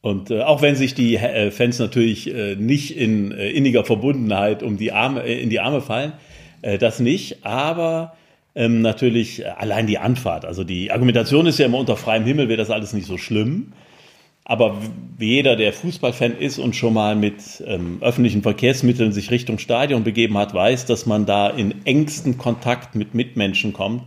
Und 0.00 0.30
äh, 0.30 0.42
auch 0.42 0.62
wenn 0.62 0.76
sich 0.76 0.94
die 0.94 1.16
äh, 1.16 1.50
Fans 1.50 1.78
natürlich 1.78 2.32
äh, 2.32 2.54
nicht 2.56 2.96
in 2.96 3.32
äh, 3.32 3.50
inniger 3.50 3.84
Verbundenheit 3.84 4.62
um 4.62 4.76
die 4.76 4.92
Arme, 4.92 5.24
äh, 5.24 5.42
in 5.42 5.50
die 5.50 5.60
Arme 5.60 5.80
fallen, 5.80 6.12
äh, 6.62 6.78
das 6.78 7.00
nicht, 7.00 7.44
aber 7.44 8.14
ähm, 8.54 8.80
natürlich 8.80 9.46
allein 9.46 9.86
die 9.86 9.98
Anfahrt. 9.98 10.44
Also 10.44 10.64
die 10.64 10.92
Argumentation 10.92 11.46
ist 11.46 11.58
ja 11.58 11.66
immer 11.66 11.78
unter 11.78 11.96
freiem 11.96 12.24
Himmel 12.24 12.48
wäre 12.48 12.58
das 12.58 12.70
alles 12.70 12.92
nicht 12.92 13.06
so 13.06 13.18
schlimm. 13.18 13.72
Aber 14.50 14.78
jeder, 15.18 15.56
der 15.56 15.74
Fußballfan 15.74 16.38
ist 16.38 16.58
und 16.58 16.74
schon 16.74 16.94
mal 16.94 17.14
mit 17.14 17.62
ähm, 17.66 17.98
öffentlichen 18.00 18.40
Verkehrsmitteln 18.40 19.12
sich 19.12 19.30
Richtung 19.30 19.58
Stadion 19.58 20.04
begeben 20.04 20.38
hat, 20.38 20.54
weiß, 20.54 20.86
dass 20.86 21.04
man 21.04 21.26
da 21.26 21.50
in 21.50 21.84
engsten 21.84 22.38
Kontakt 22.38 22.94
mit 22.94 23.14
Mitmenschen 23.14 23.74
kommt. 23.74 24.04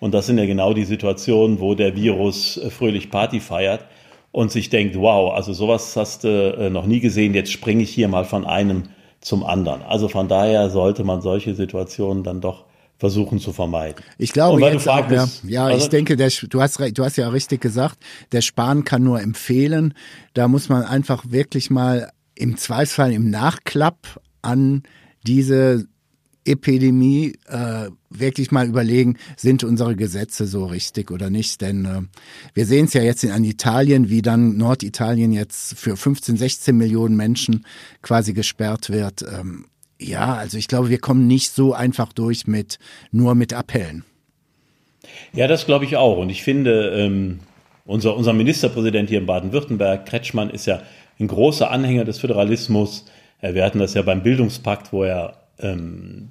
Und 0.00 0.12
das 0.12 0.26
sind 0.26 0.36
ja 0.38 0.46
genau 0.46 0.74
die 0.74 0.84
Situationen, 0.84 1.60
wo 1.60 1.76
der 1.76 1.94
Virus 1.94 2.56
äh, 2.56 2.70
fröhlich 2.70 3.08
Party 3.08 3.38
feiert 3.38 3.86
und 4.32 4.50
sich 4.50 4.68
denkt, 4.68 4.96
wow, 4.98 5.32
also 5.32 5.52
sowas 5.52 5.96
hast 5.96 6.24
du 6.24 6.28
äh, 6.28 6.70
noch 6.70 6.86
nie 6.86 6.98
gesehen, 6.98 7.32
jetzt 7.32 7.52
springe 7.52 7.84
ich 7.84 7.90
hier 7.90 8.08
mal 8.08 8.24
von 8.24 8.44
einem 8.44 8.88
zum 9.20 9.44
anderen. 9.44 9.82
Also 9.82 10.08
von 10.08 10.26
daher 10.26 10.70
sollte 10.70 11.04
man 11.04 11.22
solche 11.22 11.54
Situationen 11.54 12.24
dann 12.24 12.40
doch 12.40 12.64
versuchen 12.98 13.38
zu 13.38 13.52
vermeiden. 13.52 14.02
Ich 14.18 14.32
glaube, 14.32 14.60
jetzt 14.62 14.88
auch, 14.88 15.10
ja, 15.10 15.28
ja 15.44 15.66
also, 15.66 15.78
ich 15.78 15.88
denke, 15.88 16.16
der, 16.16 16.30
du 16.48 16.60
hast 16.60 16.78
du 16.78 17.04
hast 17.04 17.16
ja 17.16 17.28
richtig 17.28 17.60
gesagt, 17.60 17.98
der 18.32 18.40
Spahn 18.40 18.84
kann 18.84 19.02
nur 19.02 19.20
empfehlen. 19.20 19.94
Da 20.32 20.48
muss 20.48 20.68
man 20.68 20.82
einfach 20.82 21.24
wirklich 21.28 21.70
mal 21.70 22.10
im 22.34 22.56
Zweifelsfall 22.56 23.12
im 23.12 23.30
Nachklapp 23.30 24.20
an 24.42 24.82
diese 25.26 25.86
Epidemie 26.44 27.34
äh, 27.46 27.88
wirklich 28.10 28.50
mal 28.50 28.66
überlegen, 28.68 29.16
sind 29.36 29.64
unsere 29.64 29.96
Gesetze 29.96 30.46
so 30.46 30.66
richtig 30.66 31.10
oder 31.10 31.30
nicht? 31.30 31.60
Denn 31.60 31.84
äh, 31.84 32.02
wir 32.52 32.66
sehen 32.66 32.86
es 32.86 32.92
ja 32.92 33.02
jetzt 33.02 33.24
in, 33.24 33.30
an 33.30 33.44
Italien, 33.44 34.10
wie 34.10 34.22
dann 34.22 34.56
Norditalien 34.56 35.32
jetzt 35.32 35.78
für 35.78 35.96
15, 35.96 36.36
16 36.36 36.76
Millionen 36.76 37.16
Menschen 37.16 37.64
quasi 38.02 38.34
gesperrt 38.34 38.90
wird. 38.90 39.22
Ähm, 39.22 39.66
ja, 40.04 40.34
also 40.34 40.58
ich 40.58 40.68
glaube, 40.68 40.90
wir 40.90 40.98
kommen 40.98 41.26
nicht 41.26 41.50
so 41.50 41.72
einfach 41.72 42.12
durch 42.12 42.46
mit 42.46 42.78
nur 43.10 43.34
mit 43.34 43.52
Appellen. 43.52 44.04
Ja, 45.32 45.46
das 45.48 45.66
glaube 45.66 45.84
ich 45.84 45.96
auch. 45.96 46.18
Und 46.18 46.30
ich 46.30 46.42
finde, 46.42 46.90
ähm, 46.90 47.40
unser, 47.84 48.16
unser 48.16 48.32
Ministerpräsident 48.32 49.08
hier 49.08 49.18
in 49.18 49.26
Baden-Württemberg, 49.26 50.06
Kretschmann, 50.06 50.50
ist 50.50 50.66
ja 50.66 50.82
ein 51.18 51.28
großer 51.28 51.70
Anhänger 51.70 52.04
des 52.04 52.18
Föderalismus. 52.18 53.06
Wir 53.40 53.64
hatten 53.64 53.78
das 53.78 53.94
ja 53.94 54.02
beim 54.02 54.22
Bildungspakt, 54.22 54.92
wo 54.92 55.04
er 55.04 55.34
ähm, 55.58 56.30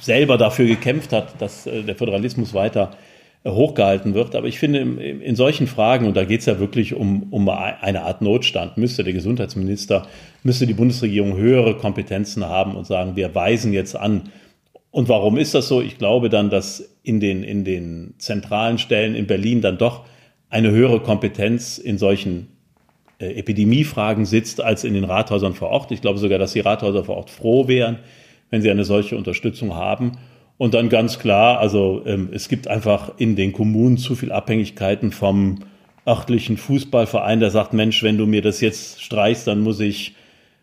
selber 0.00 0.38
dafür 0.38 0.66
gekämpft 0.66 1.12
hat, 1.12 1.40
dass 1.40 1.66
äh, 1.66 1.82
der 1.82 1.96
Föderalismus 1.96 2.54
weiter 2.54 2.92
äh, 2.92 3.15
hochgehalten 3.46 4.14
wird. 4.14 4.34
Aber 4.34 4.46
ich 4.46 4.58
finde, 4.58 4.80
in, 4.80 5.36
solchen 5.36 5.66
Fragen, 5.66 6.06
und 6.06 6.16
da 6.16 6.24
geht 6.24 6.40
es 6.40 6.46
ja 6.46 6.58
wirklich 6.58 6.94
um, 6.94 7.24
um 7.30 7.48
eine 7.48 8.02
Art 8.02 8.22
Notstand, 8.22 8.76
müsste 8.76 9.04
der 9.04 9.12
Gesundheitsminister, 9.12 10.06
müsste 10.42 10.66
die 10.66 10.74
Bundesregierung 10.74 11.36
höhere 11.36 11.76
Kompetenzen 11.76 12.44
haben 12.44 12.76
und 12.76 12.86
sagen, 12.86 13.16
wir 13.16 13.34
weisen 13.34 13.72
jetzt 13.72 13.96
an. 13.96 14.30
Und 14.90 15.08
warum 15.08 15.36
ist 15.36 15.54
das 15.54 15.68
so? 15.68 15.80
Ich 15.80 15.98
glaube 15.98 16.28
dann, 16.28 16.50
dass 16.50 16.96
in 17.02 17.20
den, 17.20 17.42
in 17.42 17.64
den 17.64 18.14
zentralen 18.18 18.78
Stellen 18.78 19.14
in 19.14 19.26
Berlin 19.26 19.60
dann 19.60 19.78
doch 19.78 20.04
eine 20.48 20.70
höhere 20.70 21.00
Kompetenz 21.00 21.78
in 21.78 21.98
solchen 21.98 22.48
äh, 23.18 23.34
Epidemiefragen 23.34 24.24
sitzt 24.24 24.60
als 24.60 24.84
in 24.84 24.94
den 24.94 25.04
Rathäusern 25.04 25.54
vor 25.54 25.68
Ort. 25.68 25.90
Ich 25.90 26.00
glaube 26.00 26.18
sogar, 26.18 26.38
dass 26.38 26.52
die 26.52 26.60
Rathäuser 26.60 27.04
vor 27.04 27.16
Ort 27.16 27.30
froh 27.30 27.68
wären, 27.68 27.98
wenn 28.50 28.62
sie 28.62 28.70
eine 28.70 28.84
solche 28.84 29.16
Unterstützung 29.16 29.74
haben. 29.74 30.12
Und 30.58 30.74
dann 30.74 30.88
ganz 30.88 31.18
klar, 31.18 31.58
also 31.58 32.02
ähm, 32.06 32.30
es 32.32 32.48
gibt 32.48 32.68
einfach 32.68 33.12
in 33.18 33.36
den 33.36 33.52
Kommunen 33.52 33.98
zu 33.98 34.14
viel 34.14 34.32
Abhängigkeiten 34.32 35.12
vom 35.12 35.58
örtlichen 36.06 36.56
Fußballverein, 36.56 37.40
der 37.40 37.50
sagt, 37.50 37.72
Mensch, 37.72 38.02
wenn 38.02 38.16
du 38.16 38.26
mir 38.26 38.40
das 38.40 38.60
jetzt 38.60 39.02
streichst, 39.02 39.46
dann 39.46 39.60
muss 39.60 39.80
ich 39.80 40.14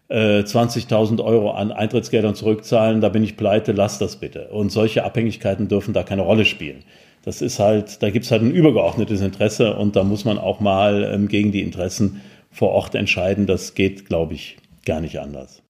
äh, 0.07 0.39
20.000 0.39 1.23
Euro 1.23 1.51
an 1.51 1.71
Eintrittsgeldern 1.71 2.33
zurückzahlen, 2.33 3.01
da 3.01 3.09
bin 3.09 3.23
ich 3.23 3.37
pleite, 3.37 3.71
lass 3.71 3.99
das 3.99 4.15
bitte. 4.15 4.47
Und 4.49 4.71
solche 4.71 5.03
Abhängigkeiten 5.03 5.67
dürfen 5.67 5.93
da 5.93 6.03
keine 6.03 6.21
Rolle 6.21 6.45
spielen. 6.45 6.83
Das 7.23 7.41
ist 7.41 7.59
halt, 7.59 8.01
da 8.01 8.09
gibt's 8.09 8.31
halt 8.31 8.41
ein 8.41 8.51
übergeordnetes 8.51 9.21
Interesse 9.21 9.75
und 9.75 9.95
da 9.95 10.03
muss 10.03 10.25
man 10.25 10.37
auch 10.37 10.59
mal 10.59 11.09
ähm, 11.13 11.27
gegen 11.27 11.51
die 11.51 11.61
Interessen 11.61 12.21
vor 12.51 12.69
Ort 12.69 12.95
entscheiden. 12.95 13.45
Das 13.45 13.75
geht, 13.75 14.05
glaube 14.07 14.33
ich, 14.33 14.57
gar 14.85 15.01
nicht 15.01 15.19
anders. 15.19 15.61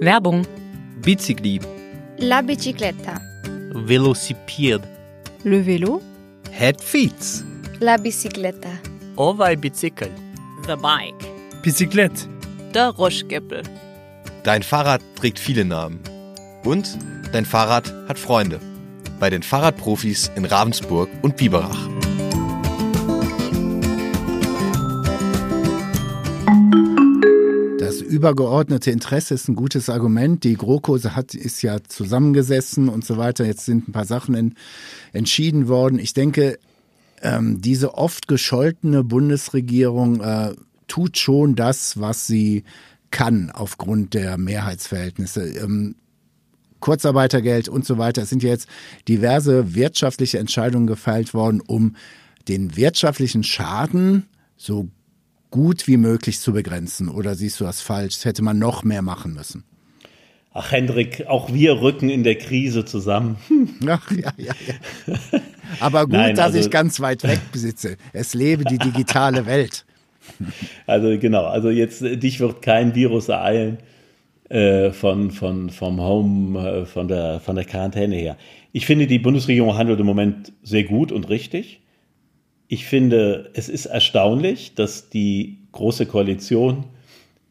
Werbung. 0.00 0.42
Bicicli. 1.02 1.60
La 2.20 2.42
bicicletta. 2.42 3.20
Velocipede. 3.86 4.82
Le 5.44 5.62
vélo. 5.62 6.00
Het 6.50 6.82
fiets. 6.82 7.44
La 7.78 7.96
bicicletta. 7.96 8.68
Ovaj 9.14 9.56
bicycle. 9.56 10.10
The 10.66 10.76
bike. 10.76 11.28
Bicyclette. 11.62 12.26
Der 12.74 12.88
Ruschgeppel. 12.88 13.62
Dein 14.42 14.62
Fahrrad 14.62 15.00
trägt 15.14 15.38
viele 15.38 15.64
Namen. 15.64 16.00
Und 16.64 16.98
dein 17.32 17.44
Fahrrad 17.44 17.94
hat 18.08 18.18
Freunde. 18.18 18.58
Bei 19.20 19.30
den 19.30 19.42
Fahrradprofis 19.42 20.30
in 20.34 20.44
Ravensburg 20.44 21.08
und 21.22 21.36
Biberach. 21.36 21.97
Übergeordnete 28.18 28.90
Interesse 28.90 29.34
ist 29.34 29.48
ein 29.48 29.54
gutes 29.54 29.88
Argument. 29.88 30.42
Die 30.42 30.56
GroKo 30.56 30.98
hat, 31.04 31.34
ist 31.34 31.62
ja 31.62 31.78
zusammengesessen 31.86 32.88
und 32.88 33.04
so 33.04 33.16
weiter. 33.16 33.46
Jetzt 33.46 33.64
sind 33.64 33.88
ein 33.88 33.92
paar 33.92 34.06
Sachen 34.06 34.34
in, 34.34 34.54
entschieden 35.12 35.68
worden. 35.68 36.00
Ich 36.00 36.14
denke, 36.14 36.58
ähm, 37.22 37.60
diese 37.60 37.94
oft 37.94 38.26
gescholtene 38.26 39.04
Bundesregierung 39.04 40.20
äh, 40.20 40.54
tut 40.88 41.16
schon 41.16 41.54
das, 41.54 42.00
was 42.00 42.26
sie 42.26 42.64
kann 43.12 43.52
aufgrund 43.52 44.14
der 44.14 44.36
Mehrheitsverhältnisse. 44.36 45.42
Ähm, 45.50 45.94
Kurzarbeitergeld 46.80 47.68
und 47.68 47.84
so 47.84 47.98
weiter. 47.98 48.22
Es 48.22 48.30
sind 48.30 48.42
jetzt 48.42 48.68
diverse 49.06 49.76
wirtschaftliche 49.76 50.38
Entscheidungen 50.38 50.88
gefeilt 50.88 51.34
worden, 51.34 51.60
um 51.60 51.94
den 52.48 52.76
wirtschaftlichen 52.76 53.44
Schaden 53.44 54.26
so 54.56 54.88
gut 55.50 55.86
wie 55.86 55.96
möglich 55.96 56.40
zu 56.40 56.52
begrenzen? 56.52 57.08
Oder 57.08 57.34
siehst 57.34 57.60
du 57.60 57.64
das 57.64 57.80
falsch? 57.80 58.16
Das 58.16 58.24
hätte 58.24 58.42
man 58.42 58.58
noch 58.58 58.84
mehr 58.84 59.02
machen 59.02 59.34
müssen. 59.34 59.64
Ach, 60.52 60.72
Hendrik, 60.72 61.26
auch 61.28 61.52
wir 61.52 61.80
rücken 61.80 62.08
in 62.08 62.24
der 62.24 62.36
Krise 62.36 62.84
zusammen. 62.84 63.36
Ach, 63.86 64.10
ja, 64.10 64.32
ja, 64.36 64.54
ja. 64.66 65.40
Aber 65.80 66.04
gut, 66.04 66.14
Nein, 66.14 66.34
dass 66.34 66.46
also, 66.46 66.58
ich 66.58 66.70
ganz 66.70 67.00
weit 67.00 67.22
weg 67.22 67.40
besitze. 67.52 67.96
Es 68.12 68.34
lebe 68.34 68.64
die 68.64 68.78
digitale 68.78 69.46
Welt. 69.46 69.84
Also 70.86 71.18
genau, 71.18 71.46
also 71.46 71.70
jetzt 71.70 72.02
dich 72.02 72.38
wird 72.38 72.60
kein 72.60 72.94
Virus 72.94 73.30
ereilen 73.30 73.78
äh, 74.50 74.90
von, 74.90 75.30
von, 75.30 75.70
vom 75.70 76.00
Home, 76.00 76.58
äh, 76.58 76.84
von, 76.84 77.08
der, 77.08 77.40
von 77.40 77.56
der 77.56 77.64
Quarantäne 77.64 78.14
her. 78.14 78.36
Ich 78.72 78.84
finde, 78.84 79.06
die 79.06 79.18
Bundesregierung 79.18 79.76
handelt 79.76 80.00
im 80.00 80.06
Moment 80.06 80.52
sehr 80.62 80.84
gut 80.84 81.12
und 81.12 81.28
richtig. 81.30 81.80
Ich 82.68 82.84
finde, 82.84 83.50
es 83.54 83.68
ist 83.68 83.86
erstaunlich, 83.86 84.74
dass 84.74 85.08
die 85.08 85.58
Große 85.72 86.06
Koalition 86.06 86.84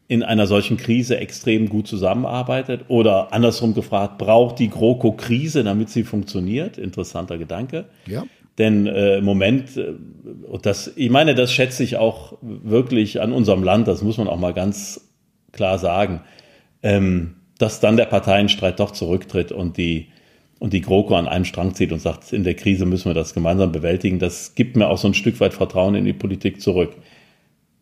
in 0.06 0.22
einer 0.22 0.46
solchen 0.46 0.76
Krise 0.78 1.18
extrem 1.18 1.68
gut 1.68 1.86
zusammenarbeitet. 1.86 2.86
Oder 2.88 3.32
andersrum 3.32 3.74
gefragt, 3.74 4.16
braucht 4.16 4.58
die 4.58 4.70
GroKo 4.70 5.12
Krise, 5.12 5.64
damit 5.64 5.90
sie 5.90 6.04
funktioniert? 6.04 6.78
Interessanter 6.78 7.36
Gedanke. 7.36 7.84
Ja. 8.06 8.24
Denn 8.56 8.86
äh, 8.86 9.18
im 9.18 9.24
Moment, 9.24 9.76
äh, 9.76 9.94
das, 10.62 10.92
ich 10.96 11.10
meine, 11.10 11.34
das 11.34 11.52
schätze 11.52 11.84
ich 11.84 11.96
auch 11.96 12.38
wirklich 12.40 13.20
an 13.20 13.32
unserem 13.32 13.62
Land, 13.62 13.86
das 13.86 14.02
muss 14.02 14.18
man 14.18 14.28
auch 14.28 14.38
mal 14.38 14.54
ganz 14.54 15.12
klar 15.52 15.78
sagen, 15.78 16.22
ähm, 16.82 17.36
dass 17.58 17.80
dann 17.80 17.96
der 17.96 18.06
Parteienstreit 18.06 18.80
doch 18.80 18.92
zurücktritt 18.92 19.52
und 19.52 19.76
die 19.76 20.08
und 20.58 20.72
die 20.72 20.80
GroKo 20.80 21.14
an 21.14 21.28
einem 21.28 21.44
Strang 21.44 21.74
zieht 21.74 21.92
und 21.92 22.00
sagt, 22.00 22.32
in 22.32 22.44
der 22.44 22.54
Krise 22.54 22.84
müssen 22.84 23.06
wir 23.06 23.14
das 23.14 23.34
gemeinsam 23.34 23.72
bewältigen, 23.72 24.18
das 24.18 24.54
gibt 24.54 24.76
mir 24.76 24.88
auch 24.88 24.98
so 24.98 25.08
ein 25.08 25.14
Stück 25.14 25.40
weit 25.40 25.54
Vertrauen 25.54 25.94
in 25.94 26.04
die 26.04 26.12
Politik 26.12 26.60
zurück. 26.60 26.96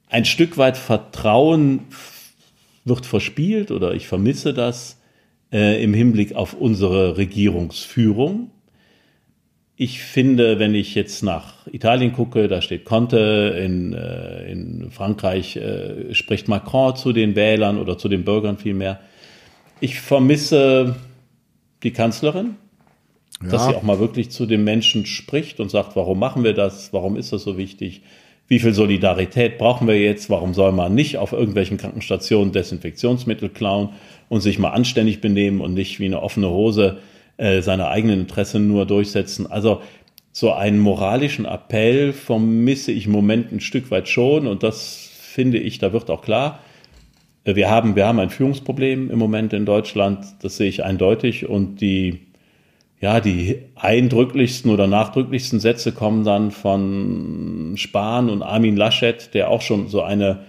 Ein 0.09 0.25
Stück 0.25 0.59
weit 0.59 0.77
Vertrauen 0.77 1.81
wird 2.85 3.07
verspielt 3.07 3.71
oder 3.71 3.95
ich 3.95 4.07
vermisse 4.07 4.55
das 4.55 5.01
äh, 5.53 5.83
im 5.83 5.95
Hinblick 5.95 6.35
auf 6.35 6.55
unsere 6.55 7.17
Regierungsführung. 7.17 8.51
Ich 9.79 10.01
finde, 10.01 10.59
wenn 10.59 10.75
ich 10.75 10.95
jetzt 10.95 11.23
nach 11.23 11.67
Italien 11.67 12.13
gucke, 12.13 12.49
da 12.49 12.63
steht 12.63 12.85
Conte, 12.85 13.61
in, 13.63 13.93
äh, 13.93 14.51
in 14.51 14.91
Frankreich 14.91 15.57
äh, 15.57 16.15
spricht 16.15 16.49
Macron 16.49 16.97
zu 16.97 17.13
den 17.13 17.35
Wählern 17.37 17.79
oder 17.79 17.99
zu 17.99 18.09
den 18.09 18.25
Bürgern 18.25 18.57
vielmehr. 18.57 19.01
Ich 19.81 20.01
vermisse 20.01 20.97
die 21.83 21.91
Kanzlerin, 21.91 22.57
ja. 23.43 23.51
Dass 23.51 23.67
sie 23.67 23.75
auch 23.75 23.83
mal 23.83 23.99
wirklich 23.99 24.31
zu 24.31 24.47
den 24.47 24.65
Menschen 24.65 25.05
spricht 25.05 25.61
und 25.61 25.71
sagt, 25.71 25.95
warum 25.95 26.19
machen 26.19 26.43
wir 26.43 26.55
das? 26.55 26.93
Warum 26.93 27.17
ist 27.17 27.33
das 27.33 27.43
so 27.43 27.59
wichtig? 27.59 28.03
Wie 28.49 28.59
viel 28.61 28.73
Solidarität 28.73 29.59
brauchen 29.59 29.89
wir 29.89 30.01
jetzt? 30.01 30.31
Warum 30.31 30.55
soll 30.55 30.73
man 30.73 30.95
nicht 30.95 31.19
auf 31.19 31.33
irgendwelchen 31.33 31.77
Krankenstationen 31.77 32.53
Desinfektionsmittel 32.53 33.49
klauen 33.49 33.91
und 34.29 34.41
sich 34.41 34.59
mal 34.59 34.71
anständig 34.71 35.21
benehmen 35.21 35.61
und 35.61 35.75
nicht 35.75 36.01
wie 36.01 36.07
eine 36.07 36.23
offene 36.23 36.49
Hose 36.49 36.99
äh, 37.37 37.61
seine 37.61 37.89
eigenen 37.89 38.21
Interessen 38.21 38.69
nur 38.69 38.87
durchsetzen? 38.87 39.51
Also 39.51 39.83
so 40.33 40.53
einen 40.53 40.79
moralischen 40.79 41.45
Appell 41.45 42.13
vermisse 42.13 42.93
ich 42.93 43.07
im 43.07 43.13
Moment 43.13 43.53
ein 43.53 43.61
Stück 43.61 43.91
weit 43.91 44.09
schon 44.09 44.47
und 44.47 44.63
das 44.63 45.11
finde 45.21 45.59
ich, 45.59 45.79
da 45.79 45.93
wird 45.93 46.09
auch 46.09 46.23
klar, 46.23 46.61
äh, 47.45 47.55
wir 47.55 47.69
haben, 47.69 47.97
wir 47.97 48.07
haben 48.07 48.21
ein 48.21 48.31
Führungsproblem 48.31 49.11
im 49.11 49.19
Moment 49.19 49.53
in 49.53 49.67
Deutschland, 49.67 50.25
das 50.43 50.57
sehe 50.57 50.69
ich 50.69 50.85
eindeutig 50.85 51.49
und 51.49 51.81
die 51.81 52.26
ja, 53.01 53.21
die 53.21 53.59
eindrücklichsten 53.75 54.71
oder 54.71 54.87
nachdrücklichsten 54.87 55.61
Sätze 55.61 55.93
kommen 55.93 56.25
dann 56.25 56.51
von 56.51 57.75
Spahn 57.77 58.31
und 58.31 58.43
Armin 58.43 58.77
Laschet, 58.77 59.33
der 59.35 59.51
auch 59.51 59.61
schon 59.63 59.89
so 59.89 60.03
eine, 60.03 60.41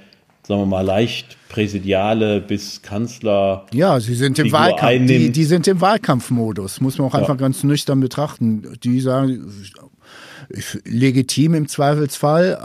sagen 0.44 0.62
wir 0.62 0.66
mal, 0.66 0.82
leicht 0.86 1.38
präsidiale 1.50 2.40
bis 2.40 2.82
Kanzler. 2.82 3.66
Ja, 3.74 4.00
sie 4.00 4.16
sind 4.16 4.40
im 4.40 4.52
Wahlkampf. 4.52 5.08
Die, 5.08 5.32
die 5.32 5.44
sind 5.44 5.68
im 5.68 5.82
Wahlkampfmodus, 5.82 6.80
muss 6.82 6.98
man 6.98 7.08
auch 7.10 7.14
Ja. 7.14 7.20
einfach 7.20 7.38
ganz 7.38 7.64
nüchtern 7.64 8.00
betrachten. 8.00 8.78
Die 8.84 9.00
sagen, 9.02 9.46
legitim 10.86 11.54
im 11.54 11.68
Zweifelsfall, 11.68 12.58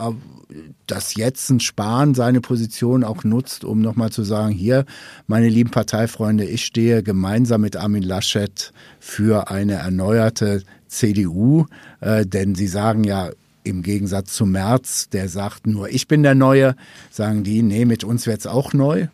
dass 0.87 1.14
jetzt 1.14 1.50
ein 1.50 1.61
Spahn 1.61 2.14
seine 2.14 2.41
Position 2.41 3.05
auch 3.05 3.25
nutzt, 3.25 3.64
um 3.64 3.81
nochmal 3.81 4.11
zu 4.11 4.23
sagen, 4.23 4.52
hier, 4.52 4.85
meine 5.26 5.49
lieben 5.49 5.71
Parteifreunde, 5.71 6.45
ich 6.45 6.64
stehe 6.64 7.02
gemeinsam 7.02 7.62
mit 7.62 7.76
Armin 7.76 8.02
Laschet 8.02 8.73
für 9.00 9.50
eine 9.50 9.75
erneuerte 9.75 10.62
CDU, 10.88 11.67
äh, 12.00 12.26
denn 12.26 12.55
sie 12.55 12.67
sagen 12.67 13.05
ja, 13.05 13.31
im 13.64 13.83
Gegensatz 13.83 14.35
zu 14.35 14.45
Merz, 14.45 15.09
der 15.09 15.29
sagt 15.29 15.67
nur, 15.67 15.88
ich 15.88 16.09
bin 16.09 16.23
der 16.23 16.35
Neue, 16.35 16.75
sagen 17.11 17.45
die, 17.45 17.62
nee, 17.62 17.85
mit 17.85 18.05
uns 18.05 18.26
wird's 18.26 18.47
auch 18.47 18.73
neu 18.73 19.07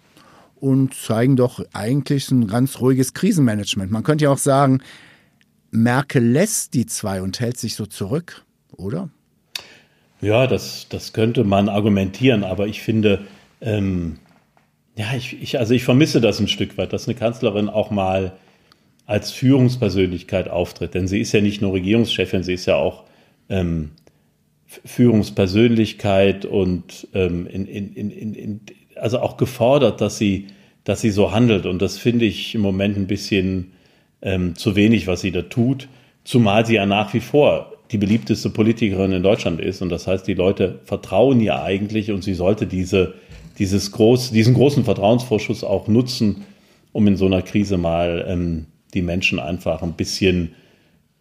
und 0.57 0.95
zeigen 0.95 1.37
doch 1.37 1.63
eigentlich 1.73 2.31
ein 2.31 2.47
ganz 2.47 2.81
ruhiges 2.81 3.15
Krisenmanagement. 3.15 3.91
Man 3.91 4.03
könnte 4.03 4.25
ja 4.25 4.31
auch 4.31 4.39
sagen, 4.39 4.81
Merkel 5.71 6.25
lässt 6.25 6.75
die 6.75 6.87
zwei 6.87 7.21
und 7.23 7.39
hält 7.41 7.59
sich 7.59 7.75
so 7.75 7.87
zurück, 7.87 8.45
oder? 8.79 9.11
Ja, 10.21 10.47
das, 10.47 10.87
das 10.89 11.13
könnte 11.13 11.45
man 11.45 11.69
argumentieren, 11.69 12.43
aber 12.43 12.67
ich 12.67 12.81
finde, 12.81 13.27
ähm, 13.61 14.19
ja, 14.97 15.15
ich, 15.17 15.41
ich, 15.41 15.59
also 15.59 15.75
ich 15.75 15.85
vermisse 15.85 16.21
das 16.21 16.41
ein 16.41 16.49
Stück 16.49 16.77
weit, 16.77 16.93
dass 16.93 17.07
eine 17.07 17.17
Kanzlerin 17.17 17.69
auch 17.69 17.91
mal 17.91 18.33
als 19.07 19.31
Führungspersönlichkeit 19.31 20.49
auftritt. 20.49 20.95
Denn 20.95 21.07
sie 21.07 21.21
ist 21.21 21.33
ja 21.33 21.41
nicht 21.41 21.63
nur 21.63 21.73
Regierungschefin, 21.73 22.43
sie 22.43 22.55
ist 22.55 22.67
ja 22.67 22.77
auch 22.77 23.05
ähm, 23.49 23.93
Führungspersönlichkeit 24.67 26.45
und 26.45 27.09
ähm, 27.15 27.47
in, 27.47 27.67
in, 27.67 28.11
in, 28.11 28.61
also 28.97 29.21
auch 29.21 29.37
gefordert, 29.37 30.01
dass 30.01 30.19
sie, 30.19 30.49
dass 30.85 31.01
sie 31.01 31.11
so 31.11 31.33
handelt. 31.33 31.65
Und 31.65 31.81
das 31.81 31.97
finde 31.97 32.25
ich 32.25 32.55
im 32.55 32.61
Moment 32.61 32.97
ein 32.97 33.07
bisschen 33.07 33.73
ähm, 34.21 34.57
zu 34.57 34.77
wenig, 34.77 35.07
was 35.07 35.21
sie 35.21 35.31
da 35.31 35.43
tut. 35.43 35.89
Zumal 36.25 36.67
sie 36.67 36.75
ja 36.75 36.85
nach 36.85 37.15
wie 37.15 37.21
vor 37.21 37.78
die 37.91 37.99
beliebteste 37.99 38.51
Politikerin 38.51 39.13
in 39.13 39.23
Deutschland 39.23 39.61
ist. 39.61 39.81
Und 39.83 39.89
das 39.89 40.07
heißt, 40.07 40.27
die 40.27 40.35
Leute 40.35 40.81
vertrauen 40.85 41.41
ihr 41.41 41.63
eigentlich 41.63 42.11
und 42.11 42.23
sie 42.23 42.35
sollte 42.35 42.67
diese, 42.67 43.15
dieses 43.59 43.93
groß, 43.93 44.31
diesen 44.31 44.55
großen 44.55 44.85
Vertrauensvorschuss 44.85 45.65
auch 45.65 45.89
nutzen, 45.89 46.45
um 46.93 47.07
in 47.07 47.17
so 47.17 47.27
einer 47.27 47.43
Krise 47.43 47.79
mal 47.79 48.27
ähm, 48.29 48.67
die 48.95 49.03
Menschen 49.03 49.39
einfach 49.39 49.83
ein 49.83 49.95
bisschen, 49.95 50.55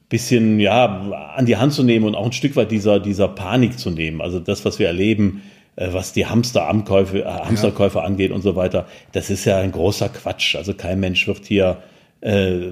bisschen 0.10 0.60
ja, 0.60 1.34
an 1.36 1.46
die 1.46 1.58
Hand 1.58 1.74
zu 1.74 1.84
nehmen 1.84 2.06
und 2.06 2.16
auch 2.16 2.26
ein 2.26 2.34
Stück 2.34 2.56
weit 2.56 2.72
dieser, 2.72 3.00
dieser 3.00 3.28
Panik 3.28 3.80
zu 3.80 3.90
nehmen. 3.90 4.22
Also 4.22 4.40
das, 4.40 4.66
was 4.66 4.80
wir 4.80 4.88
erleben, 4.88 5.42
äh, 5.78 5.90
was 5.92 6.12
die 6.12 6.26
Hamsterankäufe, 6.26 7.24
äh, 7.24 7.26
Hamsterkäufe 7.26 8.02
angeht 8.02 8.32
und 8.32 8.42
so 8.42 8.56
weiter, 8.56 8.88
das 9.14 9.30
ist 9.30 9.46
ja 9.46 9.60
ein 9.60 9.72
großer 9.72 10.10
Quatsch. 10.10 10.56
Also 10.56 10.74
kein 10.74 11.00
Mensch 11.00 11.28
wird 11.28 11.46
hier 11.46 11.78
äh, 12.22 12.72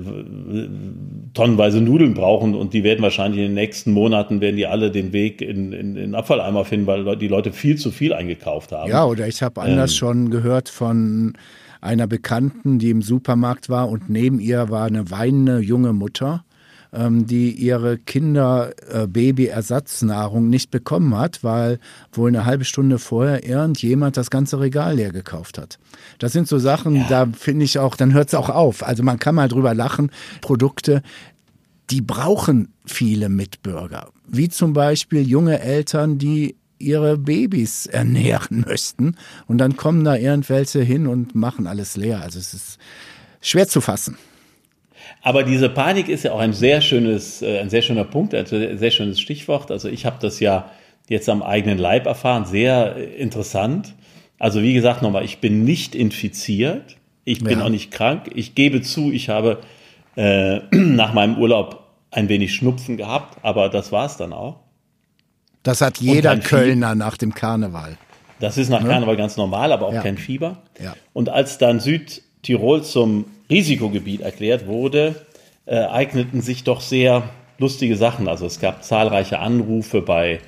tonnenweise 1.33 1.81
Nudeln 1.81 2.13
brauchen 2.13 2.55
und 2.55 2.73
die 2.73 2.83
werden 2.83 3.01
wahrscheinlich 3.01 3.41
in 3.41 3.47
den 3.47 3.53
nächsten 3.53 3.91
Monaten 3.91 4.41
werden 4.41 4.55
die 4.55 4.65
alle 4.65 4.89
den 4.91 5.13
Weg 5.13 5.41
in, 5.41 5.71
in, 5.71 5.73
in 5.73 5.95
den 5.95 6.15
Abfalleimer 6.15 6.65
finden, 6.65 6.87
weil 6.87 7.15
die 7.17 7.27
Leute 7.27 7.51
viel 7.51 7.77
zu 7.77 7.91
viel 7.91 8.13
eingekauft 8.13 8.71
haben. 8.71 8.89
Ja, 8.89 9.05
oder 9.05 9.27
ich 9.27 9.43
habe 9.43 9.61
anders 9.61 9.91
Ähm. 9.91 9.97
schon 9.97 10.29
gehört 10.31 10.69
von 10.69 11.33
einer 11.81 12.07
Bekannten, 12.07 12.79
die 12.79 12.89
im 12.89 13.01
Supermarkt 13.01 13.69
war 13.69 13.89
und 13.89 14.09
neben 14.09 14.39
ihr 14.39 14.69
war 14.69 14.85
eine 14.85 15.11
weinende 15.11 15.59
junge 15.59 15.93
Mutter, 15.93 16.43
die 17.25 17.51
ihre 17.51 17.97
Kinder 17.97 18.71
äh, 18.89 19.07
Babyersatznahrung 19.07 20.49
nicht 20.49 20.71
bekommen 20.71 21.17
hat, 21.17 21.43
weil 21.43 21.79
wohl 22.11 22.29
eine 22.29 22.45
halbe 22.45 22.65
Stunde 22.65 22.99
vorher 22.99 23.45
irgendjemand 23.45 24.17
das 24.17 24.29
ganze 24.29 24.59
Regal 24.59 24.95
leer 24.95 25.11
gekauft 25.11 25.57
hat. 25.57 25.77
Das 26.19 26.31
sind 26.31 26.47
so 26.47 26.57
Sachen, 26.57 27.05
da 27.09 27.27
finde 27.27 27.65
ich 27.65 27.79
auch, 27.79 27.95
dann 27.95 28.13
hört 28.13 28.29
es 28.29 28.33
auch 28.33 28.49
auf. 28.49 28.83
Also 28.83 29.03
man 29.03 29.19
kann 29.19 29.35
mal 29.35 29.47
drüber 29.47 29.73
lachen. 29.73 30.11
Produkte, 30.41 31.01
die 31.89 32.01
brauchen 32.01 32.73
viele 32.85 33.29
Mitbürger. 33.29 34.09
Wie 34.27 34.49
zum 34.49 34.73
Beispiel 34.73 35.27
junge 35.27 35.59
Eltern, 35.59 36.17
die 36.17 36.55
ihre 36.77 37.17
Babys 37.17 37.85
ernähren 37.85 38.65
möchten. 38.67 39.15
Und 39.47 39.57
dann 39.57 39.77
kommen 39.77 40.03
da 40.03 40.15
irgendwelche 40.15 40.81
hin 40.81 41.07
und 41.07 41.35
machen 41.35 41.67
alles 41.67 41.95
leer. 41.95 42.21
Also 42.21 42.39
es 42.39 42.53
ist 42.53 42.79
schwer 43.41 43.67
zu 43.67 43.81
fassen. 43.81 44.17
Aber 45.21 45.43
diese 45.43 45.69
Panik 45.69 46.07
ist 46.09 46.23
ja 46.23 46.31
auch 46.33 46.39
ein 46.39 46.53
sehr 46.53 46.81
schönes, 46.81 47.41
äh, 47.41 47.59
ein 47.59 47.69
sehr 47.69 47.81
schöner 47.81 48.03
Punkt, 48.05 48.33
also 48.33 48.55
ein 48.55 48.77
sehr 48.77 48.91
schönes 48.91 49.19
Stichwort. 49.19 49.71
Also 49.71 49.87
ich 49.89 50.05
habe 50.05 50.17
das 50.21 50.39
ja 50.39 50.69
jetzt 51.09 51.29
am 51.29 51.43
eigenen 51.43 51.77
Leib 51.77 52.05
erfahren, 52.05 52.45
sehr 52.45 52.95
interessant. 53.17 53.93
Also 54.39 54.61
wie 54.61 54.73
gesagt 54.73 55.01
nochmal, 55.01 55.23
ich 55.23 55.39
bin 55.39 55.63
nicht 55.63 55.95
infiziert, 55.95 56.97
ich 57.23 57.43
bin 57.43 57.59
Ja. 57.59 57.65
auch 57.65 57.69
nicht 57.69 57.91
krank. 57.91 58.29
Ich 58.35 58.55
gebe 58.55 58.81
zu, 58.81 59.11
ich 59.11 59.29
habe 59.29 59.59
äh, 60.15 60.59
nach 60.71 61.13
meinem 61.13 61.37
Urlaub 61.37 61.83
ein 62.11 62.29
wenig 62.29 62.53
Schnupfen 62.53 62.97
gehabt, 62.97 63.37
aber 63.43 63.69
das 63.69 63.91
war 63.91 64.05
es 64.05 64.17
dann 64.17 64.31
auch. 64.33 64.57
Das 65.63 65.81
hat 65.81 65.97
jeder. 65.97 66.37
Kölner 66.37 66.93
nach 66.95 67.17
dem 67.17 67.33
Karneval. 67.33 67.97
Das 68.39 68.57
ist 68.57 68.69
nach 68.69 68.85
Karneval 68.85 69.15
ganz 69.17 69.37
normal, 69.37 69.71
aber 69.71 69.87
auch 69.87 69.93
Ja. 69.93 70.01
kein 70.01 70.17
Fieber. 70.17 70.61
Ja. 70.81 70.93
Und 71.13 71.29
als 71.29 71.57
dann 71.57 71.79
Südtirol 71.79 72.83
zum 72.83 73.25
Risikogebiet 73.49 74.21
erklärt 74.21 74.67
wurde, 74.67 75.15
äh, 75.65 75.77
eigneten 75.77 76.41
sich 76.41 76.63
doch 76.63 76.81
sehr 76.81 77.29
lustige 77.57 77.95
Sachen. 77.95 78.27
Also 78.27 78.45
es 78.45 78.59
gab 78.59 78.83
zahlreiche 78.83 79.39
Anrufe 79.39 80.01
bei 80.01 80.39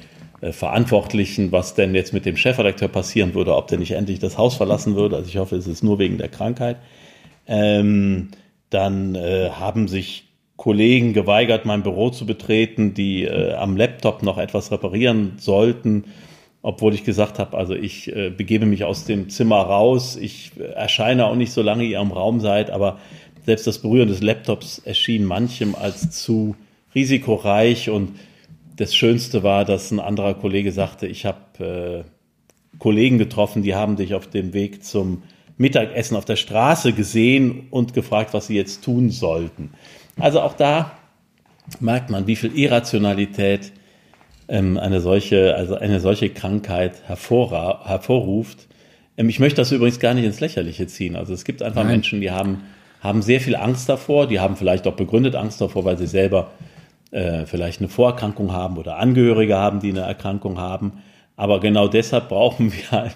äh, 0.42 0.52
Verantwortlichen, 0.52 1.52
was 1.52 1.74
denn 1.74 1.96
jetzt 1.96 2.14
mit 2.14 2.26
dem 2.26 2.38
Chefredakteur 2.38 2.88
passieren 2.88 3.34
würde, 3.34 3.56
ob 3.56 3.68
der 3.68 3.80
nicht 3.80 3.92
endlich 3.92 4.20
das 4.20 4.38
Haus 4.38 4.56
verlassen 4.56 4.96
würde. 4.96 5.16
Also 5.16 5.30
ich 5.30 5.38
hoffe, 5.38 5.56
es 5.56 5.68
ist 5.68 5.84
nur 5.84 6.00
wegen 6.00 6.18
der 6.18 6.30
Krankheit. 6.30 6.78
Ähm, 7.48 8.30
dann 8.70 9.16
äh, 9.16 9.50
haben 9.52 9.88
sich 9.88 10.26
Kollegen 10.58 11.14
geweigert, 11.14 11.66
mein 11.66 11.84
Büro 11.84 12.10
zu 12.10 12.26
betreten, 12.26 12.94
die 12.94 13.24
äh, 13.24 13.54
am 13.54 13.78
Laptop 13.78 14.24
noch 14.24 14.38
etwas 14.38 14.72
reparieren 14.72 15.34
sollten, 15.38 16.06
obwohl 16.68 16.94
ich 16.94 17.06
gesagt 17.06 17.40
habe, 17.40 17.58
also 17.58 17.74
ich 17.76 18.14
äh, 18.14 18.30
begebe 18.30 18.66
mich 18.66 18.84
aus 18.84 19.06
dem 19.06 19.30
Zimmer 19.30 19.62
raus, 19.62 20.18
ich 20.18 20.52
äh, 20.60 20.64
erscheine 20.64 21.26
auch 21.26 21.36
nicht, 21.36 21.54
solange 21.54 21.86
ihr 21.86 21.98
im 22.02 22.12
Raum 22.12 22.42
seid, 22.42 22.72
aber 22.72 23.00
selbst 23.46 23.68
das 23.68 23.80
Berühren 23.80 24.10
des 24.10 24.22
Laptops 24.22 24.80
erschien 24.80 25.24
manchem 25.24 25.76
als 25.76 26.12
zu 26.12 26.58
risikoreich 26.94 27.90
und 27.90 28.20
das 28.76 28.94
Schönste 28.94 29.44
war, 29.44 29.64
dass 29.64 29.92
ein 29.92 30.02
anderer 30.02 30.34
Kollege 30.34 30.74
sagte, 30.74 31.08
ich 31.08 31.26
habe 31.26 32.04
äh, 32.76 32.78
Kollegen 32.80 33.18
getroffen, 33.18 33.64
die 33.64 33.74
haben 33.74 33.96
dich 33.96 34.14
auf 34.14 34.28
dem 34.28 34.52
Weg 34.52 34.84
zum 34.84 35.24
Mittagessen 35.56 36.18
auf 36.18 36.26
der 36.26 36.36
Straße 36.36 36.92
gesehen 36.92 37.68
und 37.72 37.94
gefragt, 37.94 38.34
was 38.34 38.48
sie 38.48 38.58
jetzt 38.58 38.84
tun 38.84 39.10
sollten. 39.10 39.72
Also 40.20 40.42
auch 40.42 40.54
da 40.54 40.98
merkt 41.80 42.10
man, 42.10 42.28
wie 42.28 42.36
viel 42.36 42.54
Irrationalität 42.54 43.72
ähm, 44.48 44.78
eine 44.78 45.02
solche, 45.02 45.56
also 45.56 45.76
eine 45.76 46.00
solche 46.00 46.30
Krankheit 46.30 47.04
hervorruft. 47.08 48.68
Ähm, 49.18 49.30
ich 49.30 49.40
möchte 49.40 49.58
das 49.58 49.72
übrigens 49.72 50.00
gar 50.00 50.14
nicht 50.14 50.26
ins 50.26 50.40
Lächerliche 50.40 50.88
ziehen. 50.88 51.16
Also 51.16 51.34
es 51.34 51.44
gibt 51.44 51.62
einfach 51.62 51.84
Nein. 51.84 51.94
Menschen, 51.94 52.22
die 52.22 52.32
haben, 52.32 52.64
haben 53.02 53.22
sehr 53.22 53.42
viel 53.42 53.56
Angst 53.56 53.90
davor, 53.90 54.28
die 54.28 54.40
haben 54.40 54.56
vielleicht 54.56 54.88
auch 54.88 54.96
begründet 54.96 55.36
Angst 55.36 55.60
davor, 55.62 55.86
weil 55.86 55.98
sie 55.98 56.08
selber 56.08 56.52
äh, 57.12 57.46
vielleicht 57.46 57.80
eine 57.80 57.90
Vorerkrankung 57.90 58.52
haben 58.52 58.78
oder 58.78 58.98
Angehörige 58.98 59.58
haben, 59.58 59.80
die 59.80 59.90
eine 59.90 60.02
Erkrankung 60.02 60.58
haben. 60.58 61.04
Aber 61.36 61.60
genau 61.60 61.88
deshalb 61.88 62.30
brauchen 62.30 62.72
wir 62.74 62.92
halt 62.92 63.16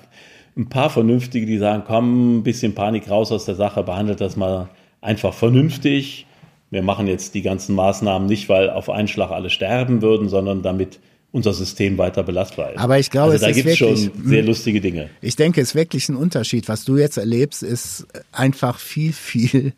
ein 0.56 0.70
paar 0.70 0.90
Vernünftige, 0.90 1.46
die 1.46 1.58
sagen, 1.58 1.84
komm, 1.86 2.40
ein 2.40 2.44
bisschen 2.44 2.76
Panik 2.76 3.10
raus 3.10 3.32
aus 3.32 3.46
der 3.46 3.56
Sache, 3.56 3.84
behandelt 3.84 4.22
das 4.22 4.36
mal 4.36 4.70
einfach 5.00 5.34
vernünftig. 5.34 6.28
Wir 6.70 6.84
machen 6.84 7.08
jetzt 7.08 7.36
die 7.36 7.42
ganzen 7.42 7.76
Maßnahmen 7.76 8.28
nicht, 8.28 8.48
weil 8.50 8.70
auf 8.70 8.90
einen 8.90 9.08
Schlag 9.08 9.32
alle 9.32 9.50
sterben 9.50 10.02
würden, 10.02 10.30
sondern 10.30 10.62
damit 10.62 11.00
unser 11.32 11.54
System 11.54 11.98
weiter 11.98 12.24
belastbar 12.24 12.74
ist. 12.74 12.80
Aber 12.80 13.00
ich 13.00 13.10
glaube, 13.10 13.34
also 13.34 13.46
da 13.46 13.52
es 13.52 13.58
ist 13.58 13.64
gibt 13.64 13.74
es 13.74 13.78
schon 13.78 13.96
wirklich- 13.96 14.12
sehr 14.26 14.44
lustige 14.44 14.82
Dinge. 14.82 15.10
Ich 15.22 15.36
denke, 15.36 15.62
es 15.62 15.70
ist 15.70 15.76
wirklich 15.76 16.10
ein 16.10 16.16
Unterschied. 16.16 16.68
Was 16.68 16.84
du 16.84 16.98
jetzt 16.98 17.18
erlebst, 17.18 17.64
ist 17.64 18.06
einfach 18.32 18.80
viel, 18.80 19.14
viel 19.14 19.74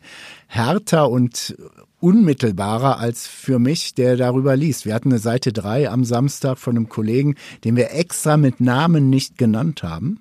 härter 0.48 1.08
und 1.10 1.56
unmittelbarer 2.00 2.98
als 2.98 3.26
für 3.26 3.58
mich, 3.58 3.94
der 3.94 4.16
darüber 4.16 4.56
liest. 4.56 4.84
Wir 4.84 4.94
hatten 4.94 5.10
eine 5.10 5.18
Seite 5.20 5.52
3 5.52 5.88
am 5.88 6.04
Samstag 6.04 6.58
von 6.58 6.76
einem 6.76 6.88
Kollegen, 6.88 7.36
den 7.64 7.76
wir 7.76 7.92
extra 7.92 8.36
mit 8.36 8.60
Namen 8.60 9.08
nicht 9.08 9.38
genannt 9.38 9.82
haben, 9.82 10.20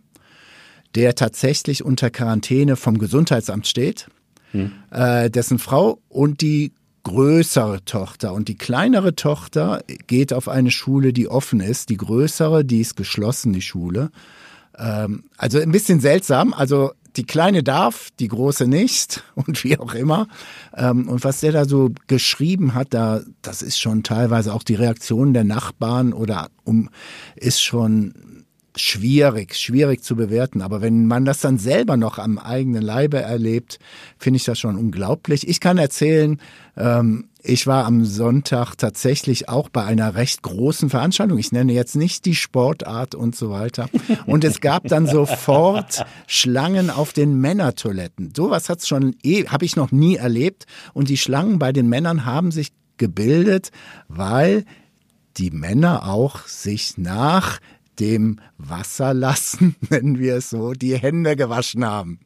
der 0.95 1.15
tatsächlich 1.15 1.83
unter 1.83 2.09
Quarantäne 2.09 2.75
vom 2.75 2.99
Gesundheitsamt 2.99 3.67
steht, 3.67 4.07
äh, 4.91 5.29
dessen 5.31 5.57
Frau 5.57 5.99
und 6.09 6.41
die 6.41 6.71
größere 7.03 7.83
Tochter 7.85 8.33
und 8.33 8.47
die 8.47 8.57
kleinere 8.57 9.15
Tochter 9.15 9.83
geht 10.07 10.33
auf 10.33 10.47
eine 10.47 10.71
Schule, 10.71 11.13
die 11.13 11.27
offen 11.27 11.59
ist. 11.59 11.89
Die 11.89 11.97
größere, 11.97 12.63
die 12.63 12.79
ist 12.81 12.95
geschlossen, 12.95 13.53
die 13.53 13.61
Schule. 13.61 14.09
Ähm, 14.77 15.25
also 15.37 15.59
ein 15.59 15.71
bisschen 15.71 15.99
seltsam. 15.99 16.53
Also 16.53 16.91
die 17.15 17.25
Kleine 17.25 17.61
darf, 17.63 18.09
die 18.19 18.27
Große 18.27 18.67
nicht 18.67 19.23
und 19.35 19.63
wie 19.63 19.77
auch 19.77 19.93
immer. 19.93 20.27
Ähm, 20.75 21.07
und 21.09 21.23
was 21.23 21.41
der 21.41 21.51
da 21.51 21.65
so 21.65 21.91
geschrieben 22.07 22.73
hat, 22.73 22.93
da, 22.93 23.21
das 23.41 23.61
ist 23.61 23.79
schon 23.79 24.03
teilweise 24.03 24.53
auch 24.53 24.63
die 24.63 24.75
Reaktion 24.75 25.33
der 25.33 25.43
Nachbarn 25.43 26.13
oder 26.13 26.49
um, 26.63 26.89
ist 27.35 27.61
schon 27.61 28.13
schwierig, 28.75 29.55
schwierig 29.55 30.03
zu 30.03 30.15
bewerten. 30.15 30.61
Aber 30.61 30.81
wenn 30.81 31.07
man 31.07 31.25
das 31.25 31.41
dann 31.41 31.57
selber 31.57 31.97
noch 31.97 32.17
am 32.17 32.37
eigenen 32.37 32.81
Leibe 32.81 33.21
erlebt, 33.21 33.79
finde 34.17 34.37
ich 34.37 34.45
das 34.45 34.59
schon 34.59 34.77
unglaublich. 34.77 35.47
Ich 35.47 35.59
kann 35.59 35.77
erzählen, 35.77 36.39
ähm, 36.75 37.29
ich 37.45 37.67
war 37.67 37.85
am 37.85 38.05
Sonntag 38.05 38.75
tatsächlich 38.77 39.49
auch 39.49 39.67
bei 39.67 39.83
einer 39.83 40.15
recht 40.15 40.41
großen 40.43 40.89
Veranstaltung. 40.89 41.37
Ich 41.37 41.51
nenne 41.51 41.73
jetzt 41.73 41.95
nicht 41.95 42.25
die 42.25 42.35
Sportart 42.35 43.15
und 43.15 43.35
so 43.35 43.49
weiter. 43.49 43.89
Und 44.25 44.45
es 44.45 44.61
gab 44.61 44.87
dann 44.87 45.07
sofort 45.07 46.05
Schlangen 46.25 46.89
auf 46.89 47.11
den 47.11 47.39
Männertoiletten. 47.41 48.33
Sowas 48.35 48.69
hat's 48.69 48.87
schon 48.87 49.15
eh, 49.23 49.45
habe 49.47 49.65
ich 49.65 49.75
noch 49.75 49.91
nie 49.91 50.15
erlebt. 50.15 50.65
Und 50.93 51.09
die 51.09 51.17
Schlangen 51.17 51.59
bei 51.59 51.73
den 51.73 51.89
Männern 51.89 52.25
haben 52.25 52.51
sich 52.51 52.71
gebildet, 52.97 53.71
weil 54.07 54.63
die 55.37 55.51
Männer 55.51 56.07
auch 56.07 56.47
sich 56.47 56.97
nach 56.97 57.59
dem 57.99 58.39
Wasserlassen, 58.57 59.75
nennen 59.89 60.19
wir 60.19 60.37
es 60.37 60.49
so, 60.49 60.73
die 60.73 60.97
Hände 60.97 61.35
gewaschen 61.35 61.85
haben. 61.85 62.19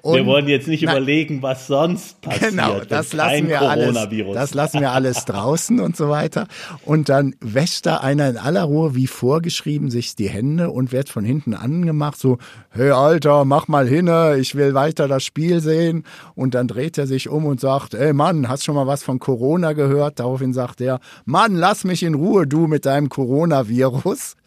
Und 0.00 0.16
wir 0.16 0.26
wollen 0.26 0.48
jetzt 0.48 0.68
nicht 0.68 0.84
nein, 0.84 0.96
überlegen, 0.96 1.42
was 1.42 1.66
sonst 1.66 2.20
passiert. 2.20 2.52
Genau, 2.52 2.80
das 2.88 3.12
lassen, 3.12 3.48
wir 3.48 3.62
alles, 3.62 4.08
das 4.32 4.54
lassen 4.54 4.80
wir 4.80 4.92
alles 4.92 5.24
draußen 5.24 5.80
und 5.80 5.96
so 5.96 6.08
weiter. 6.08 6.46
Und 6.84 7.08
dann 7.08 7.34
wäscht 7.40 7.84
da 7.84 7.96
einer 7.96 8.30
in 8.30 8.36
aller 8.36 8.62
Ruhe, 8.62 8.94
wie 8.94 9.06
vorgeschrieben, 9.06 9.90
sich 9.90 10.14
die 10.14 10.28
Hände 10.28 10.70
und 10.70 10.92
wird 10.92 11.08
von 11.08 11.24
hinten 11.24 11.52
angemacht, 11.52 12.18
so, 12.18 12.38
hey 12.70 12.90
Alter, 12.90 13.44
mach 13.44 13.66
mal 13.68 13.88
hinne, 13.88 14.36
ich 14.38 14.54
will 14.54 14.74
weiter 14.74 15.08
das 15.08 15.24
Spiel 15.24 15.60
sehen. 15.60 16.04
Und 16.34 16.54
dann 16.54 16.68
dreht 16.68 16.96
er 16.96 17.06
sich 17.06 17.28
um 17.28 17.44
und 17.44 17.60
sagt, 17.60 17.94
ey 17.94 18.12
Mann, 18.12 18.48
hast 18.48 18.64
schon 18.64 18.76
mal 18.76 18.86
was 18.86 19.02
von 19.02 19.18
Corona 19.18 19.72
gehört? 19.72 20.20
Daraufhin 20.20 20.52
sagt 20.52 20.80
er, 20.80 21.00
Mann, 21.24 21.56
lass 21.56 21.84
mich 21.84 22.02
in 22.02 22.14
Ruhe, 22.14 22.46
du 22.46 22.66
mit 22.66 22.86
deinem 22.86 23.08
Coronavirus. 23.08 24.37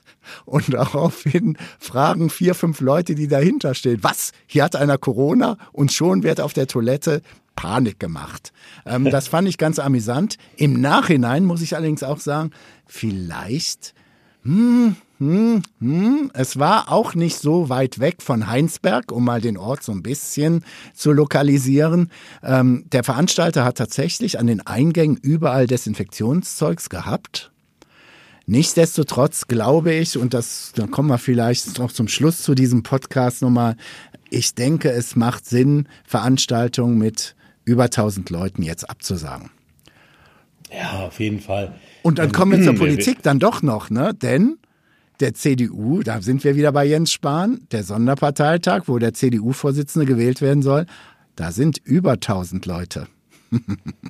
Und 0.45 0.73
daraufhin 0.73 1.57
fragen 1.79 2.29
vier, 2.29 2.55
fünf 2.55 2.81
Leute, 2.81 3.15
die 3.15 3.27
dahinter 3.27 3.73
stehen, 3.73 4.03
was? 4.03 4.31
Hier 4.47 4.63
hat 4.63 4.75
einer 4.75 4.97
Corona 4.97 5.57
und 5.71 5.91
schon 5.91 6.23
wird 6.23 6.41
auf 6.41 6.53
der 6.53 6.67
Toilette 6.67 7.21
Panik 7.55 7.99
gemacht. 7.99 8.51
Ähm, 8.85 9.05
das 9.05 9.27
fand 9.27 9.47
ich 9.47 9.57
ganz 9.57 9.79
amüsant. 9.79 10.37
Im 10.55 10.81
Nachhinein 10.81 11.45
muss 11.45 11.61
ich 11.61 11.75
allerdings 11.75 12.03
auch 12.03 12.19
sagen, 12.19 12.51
vielleicht, 12.85 13.93
hm, 14.43 14.95
hm, 15.19 15.61
hm, 15.79 16.31
es 16.33 16.57
war 16.57 16.91
auch 16.91 17.13
nicht 17.13 17.37
so 17.37 17.69
weit 17.69 17.99
weg 17.99 18.23
von 18.23 18.47
Heinsberg, 18.47 19.11
um 19.11 19.23
mal 19.23 19.39
den 19.39 19.55
Ort 19.55 19.83
so 19.83 19.91
ein 19.91 20.01
bisschen 20.01 20.65
zu 20.95 21.11
lokalisieren. 21.11 22.09
Ähm, 22.41 22.85
der 22.91 23.03
Veranstalter 23.03 23.63
hat 23.63 23.77
tatsächlich 23.77 24.39
an 24.39 24.47
den 24.47 24.65
Eingängen 24.65 25.17
überall 25.17 25.67
Desinfektionszeugs 25.67 26.89
gehabt. 26.89 27.51
Nichtsdestotrotz 28.51 29.47
glaube 29.47 29.93
ich, 29.93 30.17
und 30.17 30.33
das, 30.33 30.73
dann 30.75 30.91
kommen 30.91 31.07
wir 31.07 31.17
vielleicht 31.17 31.79
noch 31.79 31.89
zum 31.89 32.09
Schluss 32.09 32.41
zu 32.41 32.53
diesem 32.53 32.83
Podcast 32.83 33.41
nochmal, 33.41 33.77
ich 34.29 34.55
denke, 34.55 34.91
es 34.91 35.15
macht 35.15 35.45
Sinn, 35.45 35.87
Veranstaltungen 36.03 36.97
mit 36.97 37.37
über 37.63 37.85
1000 37.85 38.29
Leuten 38.29 38.61
jetzt 38.61 38.89
abzusagen. 38.89 39.51
Ja, 40.69 41.07
auf 41.07 41.21
jeden 41.21 41.39
Fall. 41.39 41.73
Und 42.01 42.19
dann 42.19 42.33
kommen 42.33 42.51
wir 42.51 42.61
zur 42.61 42.75
Politik 42.77 43.23
dann 43.23 43.39
doch 43.39 43.61
noch, 43.61 43.89
ne? 43.89 44.13
Denn 44.13 44.57
der 45.21 45.33
CDU, 45.33 46.03
da 46.03 46.21
sind 46.21 46.43
wir 46.43 46.57
wieder 46.57 46.73
bei 46.73 46.83
Jens 46.83 47.13
Spahn, 47.13 47.61
der 47.71 47.85
Sonderparteitag, 47.85 48.81
wo 48.87 48.99
der 48.99 49.13
CDU-Vorsitzende 49.13 50.05
gewählt 50.05 50.41
werden 50.41 50.61
soll, 50.61 50.87
da 51.37 51.53
sind 51.53 51.77
über 51.85 52.11
1000 52.11 52.65
Leute 52.65 53.07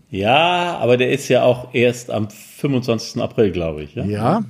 ja, 0.09 0.77
aber 0.77 0.97
der 0.97 1.11
ist 1.11 1.27
ja 1.27 1.43
auch 1.43 1.73
erst 1.73 2.11
am 2.11 2.29
25. 2.29 3.21
April, 3.21 3.51
glaube 3.51 3.83
ich. 3.83 3.95
Ja? 3.95 4.05
ja? 4.05 4.43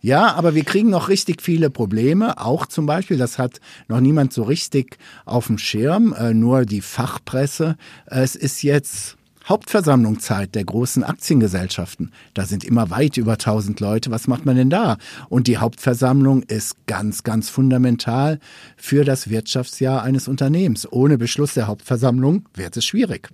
Ja, 0.00 0.34
aber 0.34 0.54
wir 0.54 0.64
kriegen 0.64 0.90
noch 0.90 1.08
richtig 1.08 1.42
viele 1.42 1.70
Probleme. 1.70 2.38
Auch 2.38 2.66
zum 2.66 2.86
Beispiel, 2.86 3.18
das 3.18 3.38
hat 3.38 3.60
noch 3.88 4.00
niemand 4.00 4.32
so 4.32 4.44
richtig 4.44 4.98
auf 5.24 5.48
dem 5.48 5.58
Schirm, 5.58 6.14
äh, 6.18 6.34
nur 6.34 6.64
die 6.64 6.80
Fachpresse. 6.80 7.76
Es 8.06 8.36
ist 8.36 8.62
jetzt 8.62 9.18
Hauptversammlungszeit 9.48 10.54
der 10.54 10.64
großen 10.64 11.02
Aktiengesellschaften. 11.02 12.12
Da 12.34 12.44
sind 12.44 12.64
immer 12.64 12.90
weit 12.90 13.16
über 13.16 13.32
1000 13.32 13.80
Leute. 13.80 14.10
Was 14.10 14.28
macht 14.28 14.44
man 14.44 14.56
denn 14.56 14.68
da? 14.68 14.98
Und 15.30 15.46
die 15.46 15.56
Hauptversammlung 15.56 16.42
ist 16.42 16.76
ganz, 16.86 17.22
ganz 17.22 17.48
fundamental 17.48 18.40
für 18.76 19.04
das 19.04 19.30
Wirtschaftsjahr 19.30 20.02
eines 20.02 20.28
Unternehmens. 20.28 20.90
Ohne 20.92 21.16
Beschluss 21.16 21.54
der 21.54 21.66
Hauptversammlung 21.66 22.44
wird 22.54 22.76
es 22.76 22.84
schwierig. 22.84 23.30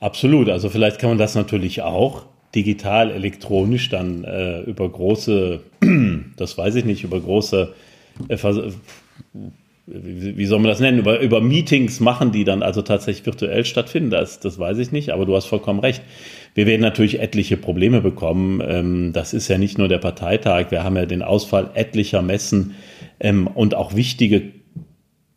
Absolut. 0.00 0.48
Also 0.48 0.70
vielleicht 0.70 0.98
kann 0.98 1.10
man 1.10 1.18
das 1.18 1.34
natürlich 1.34 1.82
auch 1.82 2.24
digital, 2.54 3.10
elektronisch 3.10 3.90
dann 3.90 4.24
äh, 4.24 4.62
über 4.62 4.88
große, 4.88 5.60
das 6.36 6.58
weiß 6.58 6.74
ich 6.76 6.84
nicht, 6.84 7.04
über 7.04 7.20
große, 7.20 7.74
äh, 8.28 8.38
wie 9.86 10.46
soll 10.46 10.58
man 10.58 10.68
das 10.68 10.80
nennen, 10.80 10.98
über, 10.98 11.20
über 11.20 11.40
Meetings 11.40 12.00
machen, 12.00 12.32
die 12.32 12.44
dann 12.44 12.62
also 12.62 12.82
tatsächlich 12.82 13.26
virtuell 13.26 13.64
stattfinden. 13.64 14.10
Das, 14.10 14.40
das 14.40 14.58
weiß 14.58 14.78
ich 14.78 14.90
nicht, 14.90 15.10
aber 15.10 15.26
du 15.26 15.36
hast 15.36 15.46
vollkommen 15.46 15.80
recht. 15.80 16.02
Wir 16.54 16.66
werden 16.66 16.80
natürlich 16.80 17.20
etliche 17.20 17.56
Probleme 17.56 18.00
bekommen. 18.00 18.62
Ähm, 18.66 19.12
das 19.12 19.34
ist 19.34 19.48
ja 19.48 19.58
nicht 19.58 19.78
nur 19.78 19.88
der 19.88 19.98
Parteitag. 19.98 20.70
Wir 20.70 20.82
haben 20.82 20.96
ja 20.96 21.06
den 21.06 21.22
Ausfall 21.22 21.70
etlicher 21.74 22.22
Messen 22.22 22.74
ähm, 23.20 23.46
und 23.46 23.74
auch 23.74 23.94
wichtige 23.94 24.52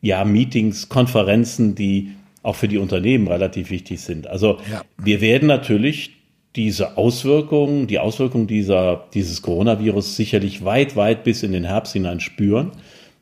ja, 0.02 0.26
Meetings, 0.26 0.90
Konferenzen, 0.90 1.76
die 1.76 2.12
auch 2.44 2.56
für 2.56 2.68
die 2.68 2.78
Unternehmen 2.78 3.28
relativ 3.28 3.70
wichtig 3.72 4.02
sind. 4.02 4.28
Also 4.28 4.60
ja. 4.72 4.84
wir 4.98 5.22
werden 5.22 5.48
natürlich 5.48 6.12
diese 6.56 6.98
Auswirkungen, 6.98 7.88
die 7.88 7.98
Auswirkungen 7.98 8.46
dieser, 8.46 9.06
dieses 9.14 9.42
Coronavirus 9.42 10.16
sicherlich 10.16 10.64
weit, 10.64 10.96
weit 10.96 11.24
bis 11.24 11.42
in 11.42 11.52
den 11.52 11.64
Herbst 11.64 11.94
hinein 11.94 12.20
spüren. 12.20 12.72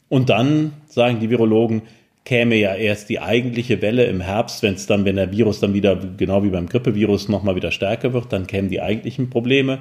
Und 0.10 0.30
dann, 0.30 0.74
sagen 0.88 1.20
die 1.22 1.30
Virologen, 1.30 1.84
käme 2.26 2.56
ja 2.56 2.76
erst 2.76 3.10
die 3.10 3.20
eigentliche 3.20 3.82
Welle 3.82 4.06
im 4.06 4.22
Herbst, 4.22 4.62
wenn 4.64 4.74
es 4.74 4.86
dann, 4.86 5.06
wenn 5.06 5.16
der 5.16 5.32
Virus 5.32 5.60
dann 5.60 5.74
wieder, 5.74 5.96
genau 6.18 6.44
wie 6.44 6.50
beim 6.50 6.68
Grippevirus, 6.68 7.30
nochmal 7.30 7.56
wieder 7.56 7.72
stärker 7.72 8.14
wird, 8.14 8.34
dann 8.34 8.48
kämen 8.48 8.70
die 8.70 8.82
eigentlichen 8.82 9.30
Probleme. 9.30 9.80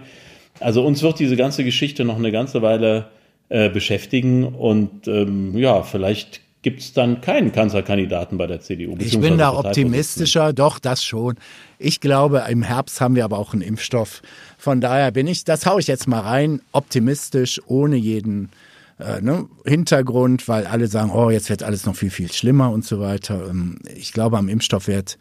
Also 0.61 0.85
uns 0.85 1.03
wird 1.03 1.19
diese 1.19 1.37
ganze 1.37 1.65
Geschichte 1.65 2.05
noch 2.05 2.17
eine 2.17 2.33
ganze 2.33 2.63
Weile 2.63 3.07
äh, 3.49 3.69
beschäftigen 3.69 4.45
und 4.45 5.09
ähm, 5.09 5.57
ja, 5.59 5.83
vielleicht 5.83 6.41
gibt 6.63 6.81
es 6.81 6.93
dann 6.93 7.21
keinen 7.21 7.53
Kanzlerkandidaten 7.53 8.37
bei 8.37 8.47
der 8.47 8.61
CDU. 8.61 8.97
Ich 8.99 9.19
bin 9.19 9.39
da 9.39 9.53
optimistischer, 9.53 10.53
doch, 10.53 10.79
das 10.79 11.03
schon. 11.03 11.37
Ich 11.79 12.01
glaube, 12.01 12.45
im 12.51 12.63
Herbst 12.63 13.01
haben 13.01 13.17
wir 13.17 13.25
aber 13.25 13.39
auch 13.39 13.53
einen 13.55 13.63
Impfstoff. 13.63 14.21
Von 14.59 14.81
daher 14.81 15.11
bin 15.11 15.27
ich, 15.27 15.45
das 15.45 15.65
haue 15.65 15.81
ich 15.81 15.87
jetzt 15.87 16.07
mal 16.07 16.21
rein, 16.21 16.61
optimistisch, 16.73 17.61
ohne 17.67 17.97
jeden 17.97 18.51
äh, 18.99 19.23
ne, 19.23 19.47
Hintergrund, 19.65 20.49
weil 20.49 20.67
alle 20.67 20.87
sagen, 20.87 21.11
oh, 21.11 21.31
jetzt 21.31 21.49
wird 21.49 21.63
alles 21.63 21.87
noch 21.87 21.97
viel, 21.97 22.11
viel 22.11 22.31
schlimmer 22.31 22.71
und 22.71 22.85
so 22.85 23.01
weiter. 23.01 23.49
Ähm, 23.49 23.79
ich 23.95 24.13
glaube, 24.13 24.37
am 24.37 24.49
Impfstoff 24.49 24.87
wird 24.87 25.19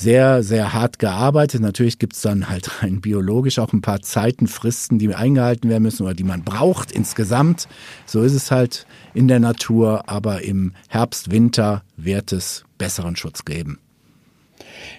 sehr, 0.00 0.42
sehr 0.42 0.72
hart 0.72 0.98
gearbeitet. 0.98 1.60
Natürlich 1.60 1.98
gibt 1.98 2.14
es 2.14 2.22
dann 2.22 2.48
halt 2.48 2.82
rein 2.82 3.00
biologisch 3.00 3.58
auch 3.58 3.72
ein 3.72 3.82
paar 3.82 4.00
Zeitenfristen, 4.00 4.98
die 4.98 5.14
eingehalten 5.14 5.68
werden 5.68 5.82
müssen 5.82 6.04
oder 6.04 6.14
die 6.14 6.24
man 6.24 6.42
braucht 6.42 6.90
insgesamt. 6.90 7.68
So 8.06 8.22
ist 8.22 8.34
es 8.34 8.50
halt 8.50 8.86
in 9.12 9.28
der 9.28 9.40
Natur, 9.40 10.08
aber 10.08 10.42
im 10.42 10.72
Herbst, 10.88 11.30
Winter 11.30 11.82
wird 11.96 12.32
es 12.32 12.64
besseren 12.78 13.16
Schutz 13.16 13.44
geben. 13.44 13.78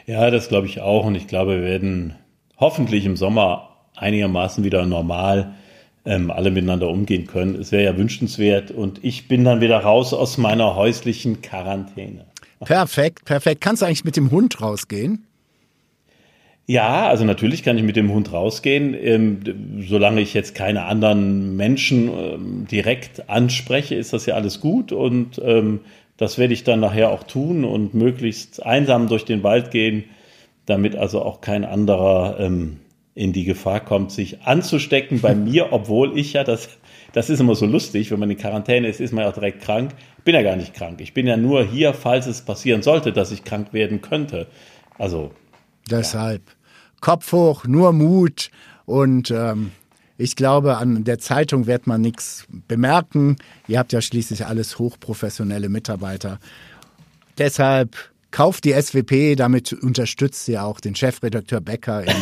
Ja, 0.05 0.29
das 0.29 0.49
glaube 0.49 0.67
ich 0.67 0.81
auch 0.81 1.05
und 1.05 1.15
ich 1.15 1.27
glaube, 1.27 1.57
wir 1.57 1.63
werden 1.63 2.15
hoffentlich 2.57 3.05
im 3.05 3.17
Sommer 3.17 3.69
einigermaßen 3.95 4.63
wieder 4.63 4.85
normal 4.85 5.55
ähm, 6.05 6.29
alle 6.29 6.51
miteinander 6.51 6.89
umgehen 6.89 7.25
können. 7.25 7.55
Es 7.55 7.71
wäre 7.71 7.83
ja 7.83 7.97
wünschenswert 7.97 8.69
und 8.69 9.03
ich 9.03 9.27
bin 9.27 9.43
dann 9.43 9.61
wieder 9.61 9.79
raus 9.79 10.13
aus 10.13 10.37
meiner 10.37 10.75
häuslichen 10.75 11.41
Quarantäne. 11.41 12.30
Perfekt, 12.65 13.25
perfekt. 13.25 13.61
Kannst 13.61 13.81
du 13.81 13.85
eigentlich 13.85 14.05
mit 14.05 14.17
dem 14.17 14.31
Hund 14.31 14.61
rausgehen? 14.61 15.25
Ja, 16.67 17.07
also 17.07 17.25
natürlich 17.25 17.63
kann 17.63 17.77
ich 17.77 17.83
mit 17.83 17.95
dem 17.95 18.13
Hund 18.13 18.31
rausgehen, 18.31 18.93
ähm, 18.93 19.39
solange 19.87 20.21
ich 20.21 20.33
jetzt 20.33 20.55
keine 20.55 20.85
anderen 20.85 21.57
Menschen 21.57 22.07
ähm, 22.07 22.67
direkt 22.71 23.29
anspreche, 23.29 23.95
ist 23.95 24.13
das 24.13 24.25
ja 24.25 24.35
alles 24.35 24.61
gut 24.61 24.91
und 24.91 25.41
ähm, 25.43 25.81
das 26.17 26.37
werde 26.37 26.53
ich 26.53 26.63
dann 26.63 26.79
nachher 26.79 27.09
auch 27.09 27.23
tun 27.23 27.65
und 27.65 27.93
möglichst 27.93 28.63
einsam 28.63 29.07
durch 29.09 29.25
den 29.25 29.43
Wald 29.43 29.71
gehen, 29.71 30.05
damit 30.65 30.95
also 30.95 31.23
auch 31.23 31.41
kein 31.41 31.65
anderer 31.65 32.39
ähm, 32.39 32.77
in 33.13 33.33
die 33.33 33.43
Gefahr 33.43 33.79
kommt, 33.79 34.11
sich 34.11 34.41
anzustecken 34.43 35.21
bei 35.21 35.35
mir, 35.35 35.73
obwohl 35.73 36.17
ich 36.17 36.33
ja 36.33 36.43
das 36.43 36.69
das 37.13 37.29
ist 37.29 37.39
immer 37.39 37.55
so 37.55 37.65
lustig, 37.65 38.11
wenn 38.11 38.19
man 38.19 38.29
in 38.29 38.37
Quarantäne 38.37 38.87
ist, 38.87 39.01
ist 39.01 39.11
man 39.11 39.23
ja 39.23 39.29
auch 39.29 39.33
direkt 39.33 39.61
krank. 39.61 39.91
Ich 40.17 40.23
bin 40.23 40.35
ja 40.35 40.43
gar 40.43 40.55
nicht 40.55 40.73
krank. 40.73 41.01
Ich 41.01 41.13
bin 41.13 41.27
ja 41.27 41.35
nur 41.35 41.63
hier, 41.63 41.93
falls 41.93 42.25
es 42.25 42.41
passieren 42.41 42.83
sollte, 42.83 43.11
dass 43.11 43.31
ich 43.31 43.43
krank 43.43 43.73
werden 43.73 44.01
könnte. 44.01 44.47
Also. 44.97 45.31
Deshalb. 45.89 46.41
Ja. 46.47 46.53
Kopf 47.01 47.31
hoch, 47.31 47.65
nur 47.65 47.91
Mut 47.93 48.51
und 48.85 49.31
ähm, 49.31 49.71
Ich 50.17 50.35
glaube, 50.35 50.77
an 50.77 51.03
der 51.03 51.17
Zeitung 51.17 51.65
wird 51.65 51.87
man 51.87 51.99
nichts 51.99 52.45
bemerken. 52.67 53.37
Ihr 53.67 53.79
habt 53.79 53.91
ja 53.91 54.01
schließlich 54.01 54.45
alles 54.45 54.77
hochprofessionelle 54.77 55.67
Mitarbeiter. 55.67 56.39
Deshalb 57.39 57.95
kauft 58.31 58.65
die 58.65 58.73
SWP, 58.73 59.35
damit 59.35 59.73
unterstützt 59.73 60.45
sie 60.45 60.57
auch 60.57 60.79
den 60.79 60.95
Chefredakteur 60.95 61.61
Becker 61.61 62.03
in, 62.03 62.15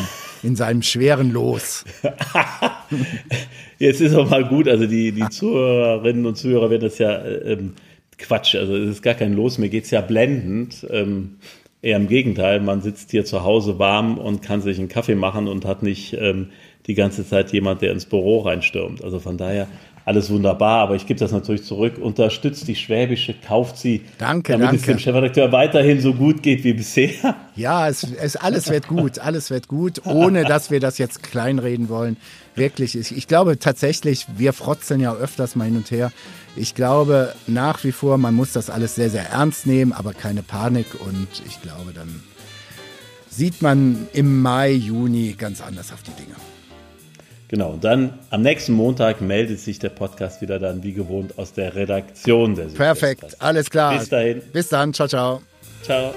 in 0.44 0.56
seinem 0.56 0.82
schweren 0.82 1.32
Los. 1.32 1.86
Jetzt 3.80 4.02
ist 4.02 4.16
auch 4.16 4.30
mal 4.30 4.46
gut, 4.46 4.68
also 4.68 4.88
die, 4.88 5.12
die 5.12 5.30
Zuhörerinnen 5.30 6.26
und 6.26 6.36
Zuhörer 6.36 6.70
werden 6.70 6.84
das 6.84 6.98
ja 6.98 7.14
äh, 7.14 7.54
ähm, 7.54 7.74
Quatsch, 8.18 8.56
also 8.56 8.76
es 8.76 8.90
ist 8.90 9.02
gar 9.02 9.14
kein 9.14 9.34
Los, 9.34 9.58
mir 9.58 9.70
geht 9.70 9.86
es 9.86 9.92
ja 9.92 10.02
blendend. 10.02 10.86
Ähm, 10.90 11.38
eher 11.82 11.98
im 11.98 12.08
Gegenteil, 12.08 12.60
man 12.60 12.82
sitzt 12.82 13.12
hier 13.12 13.24
zu 13.24 13.44
Hause 13.44 13.80
warm 13.80 14.18
und 14.18 14.42
kann 14.42 14.62
sich 14.62 14.78
einen 14.80 14.90
Kaffee 14.90 15.16
machen 15.16 15.48
und 15.48 15.66
hat 15.66 15.84
nicht 15.84 16.14
ähm, 16.20 16.50
die 16.88 16.96
ganze 16.96 17.26
Zeit 17.26 17.54
jemand, 17.54 17.82
der 17.82 17.92
ins 17.92 18.06
Büro 18.06 18.40
reinstürmt. 18.40 19.04
Also 19.04 19.20
von 19.20 19.38
daher 19.38 19.68
alles 20.10 20.32
wunderbar, 20.32 20.82
aber 20.82 20.96
ich 20.96 21.06
gebe 21.06 21.20
das 21.20 21.32
natürlich 21.32 21.64
zurück. 21.64 22.00
Unterstützt 22.00 22.68
die 22.68 22.76
Schwäbische, 22.76 23.36
kauft 23.48 23.78
sie, 23.78 24.02
danke, 24.18 24.54
damit 24.54 24.70
danke. 24.70 24.78
es 24.78 24.86
dem 24.88 24.98
Chefredakteur 24.98 25.52
weiterhin 25.52 26.02
so 26.02 26.16
gut 26.16 26.42
geht 26.42 26.64
wie 26.64 26.74
bisher. 26.74 27.36
Ja, 27.56 27.90
es, 27.90 28.04
es, 28.04 28.38
alles 28.38 28.70
wird 28.70 28.88
gut, 28.88 29.20
alles 29.20 29.50
wird 29.50 29.68
gut, 29.68 30.06
ohne 30.06 30.46
dass 30.46 30.72
wir 30.72 30.80
das 30.80 30.98
jetzt 30.98 31.24
kleinreden 31.24 31.90
wollen. 31.90 32.16
Wirklich, 32.56 32.98
ich, 32.98 33.16
ich 33.16 33.28
glaube 33.28 33.60
tatsächlich, 33.60 34.28
wir 34.38 34.54
frotzeln 34.54 35.02
ja 35.02 35.14
öfters 35.14 35.58
mal 35.58 35.66
hin 35.66 35.76
und 35.76 35.92
her. 35.92 36.14
Ich 36.56 36.74
glaube 36.74 37.34
nach 37.48 37.84
wie 37.84 37.92
vor, 37.92 38.18
man 38.18 38.34
muss 38.34 38.54
das 38.54 38.70
alles 38.70 38.96
sehr, 38.96 39.10
sehr 39.10 39.30
ernst 39.30 39.68
nehmen, 39.68 39.92
aber 39.92 40.14
keine 40.14 40.42
Panik 40.42 40.88
und 41.06 41.28
ich 41.46 41.62
glaube, 41.62 41.92
dann 41.94 42.24
sieht 43.30 43.62
man 43.62 44.08
im 44.14 44.42
Mai, 44.42 44.72
Juni 44.72 45.36
ganz 45.38 45.60
anders 45.62 45.92
auf 45.92 46.02
die 46.02 46.12
Dinge. 46.12 46.36
Genau, 47.50 47.72
und 47.72 47.84
dann 47.84 48.14
am 48.30 48.44
nächsten 48.44 48.74
Montag 48.74 49.22
meldet 49.22 49.60
sich 49.60 49.80
der 49.80 49.90
Podcast 49.90 50.40
wieder 50.42 50.60
dann 50.60 50.84
wie 50.84 50.94
gewohnt 50.94 51.38
aus 51.40 51.52
der 51.52 51.74
Redaktion 51.76 52.54
der 52.54 52.66
Perfekt, 52.66 53.36
alles 53.40 53.70
klar. 53.72 53.98
Bis 53.98 54.10
dahin. 54.10 54.42
Bis 54.54 54.70
dann, 54.70 54.94
ciao, 54.94 55.08
ciao. 55.08 55.42
Ciao. 55.82 56.14